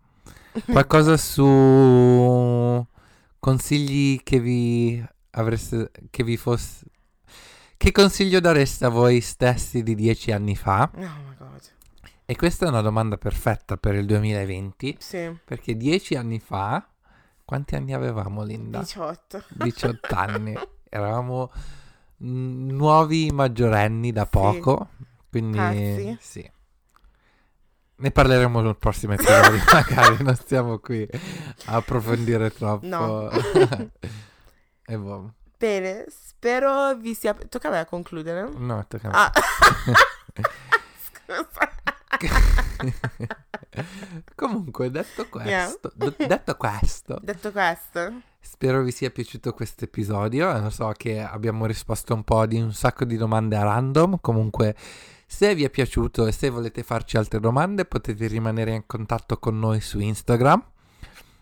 [0.65, 2.85] Qualcosa su
[3.39, 5.91] consigli che vi avreste...
[6.11, 6.85] che vi fosse...
[7.77, 10.91] Che consiglio dareste a voi stessi di dieci anni fa?
[10.95, 11.61] Oh my god.
[12.25, 16.85] E questa è una domanda perfetta per il 2020, Sì, perché dieci anni fa...
[17.47, 18.81] Quanti anni avevamo, Linda?
[18.81, 19.45] 18.
[19.51, 20.59] 18 anni.
[20.91, 21.53] Eravamo
[22.19, 24.89] nuovi maggiorenni da poco,
[25.31, 26.19] quindi Pazzi.
[26.21, 26.51] sì.
[27.99, 31.09] Ne parleremo nel prossimo episodio, magari non stiamo qui
[31.67, 32.85] a approfondire troppo.
[32.85, 33.31] No.
[34.85, 35.35] e boh.
[35.57, 37.33] Bene, spero vi sia...
[37.33, 38.49] Tocca a me a concludere.
[38.57, 39.17] No, tocca a me.
[39.17, 39.33] Ah.
[40.99, 41.66] Scusa.
[44.35, 45.65] Comunque, detto Yeah.
[45.67, 50.55] questo, d- detto questo, Detto questo, spero vi sia piaciuto questo episodio.
[50.55, 54.19] Eh, Lo so che abbiamo risposto un po' di un sacco di domande a random.
[54.21, 54.75] Comunque,
[55.27, 59.59] se vi è piaciuto e se volete farci altre domande, potete rimanere in contatto con
[59.59, 60.65] noi su Instagram.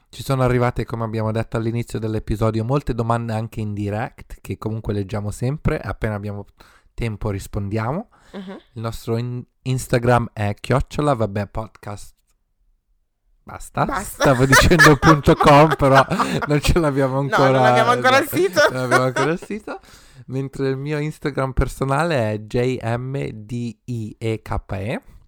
[0.08, 4.92] Ci sono arrivate, come abbiamo detto all'inizio dell'episodio, molte domande anche in direct, che comunque
[4.92, 5.78] leggiamo sempre.
[5.80, 6.46] Appena abbiamo
[6.94, 8.08] tempo rispondiamo.
[8.32, 8.50] Mhm.
[8.74, 12.12] Il nostro in- Instagram è chiocciola, vabbè, podcast.
[13.42, 13.84] Basta.
[13.84, 14.22] Basta.
[14.22, 16.04] Stavo dicendo punto .com, però
[16.46, 17.50] non ce l'abbiamo ancora.
[17.50, 18.60] non abbiamo ancora il sito.
[18.70, 19.80] Non abbiamo ancora il sito.
[20.26, 23.82] Mentre il mio Instagram personale è jmdieke.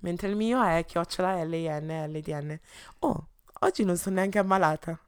[0.01, 2.59] mentre il mio è chiocciola L-I-N-L-D-N.
[3.01, 3.28] Oh,
[3.61, 4.99] oggi non sono neanche ammalata.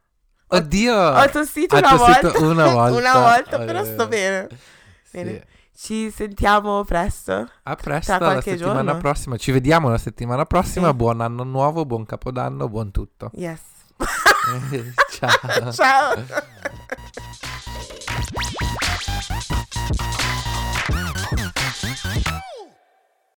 [0.51, 0.95] Oddio!
[0.95, 2.45] Ho tossito una tossito volta.
[2.45, 2.97] una volta.
[2.97, 4.47] una volta, Eh, però sto bene.
[5.03, 5.17] Sì.
[5.23, 5.45] Bene.
[5.81, 7.49] Ci sentiamo presto.
[7.63, 8.97] A presto, la settimana giorno.
[8.97, 9.37] prossima.
[9.37, 10.89] Ci vediamo la settimana prossima.
[10.89, 10.93] Sì.
[10.93, 13.31] Buon anno nuovo, buon capodanno, buon tutto.
[13.33, 13.61] Yes.
[15.09, 15.71] Ciao.
[15.71, 16.15] Ciao.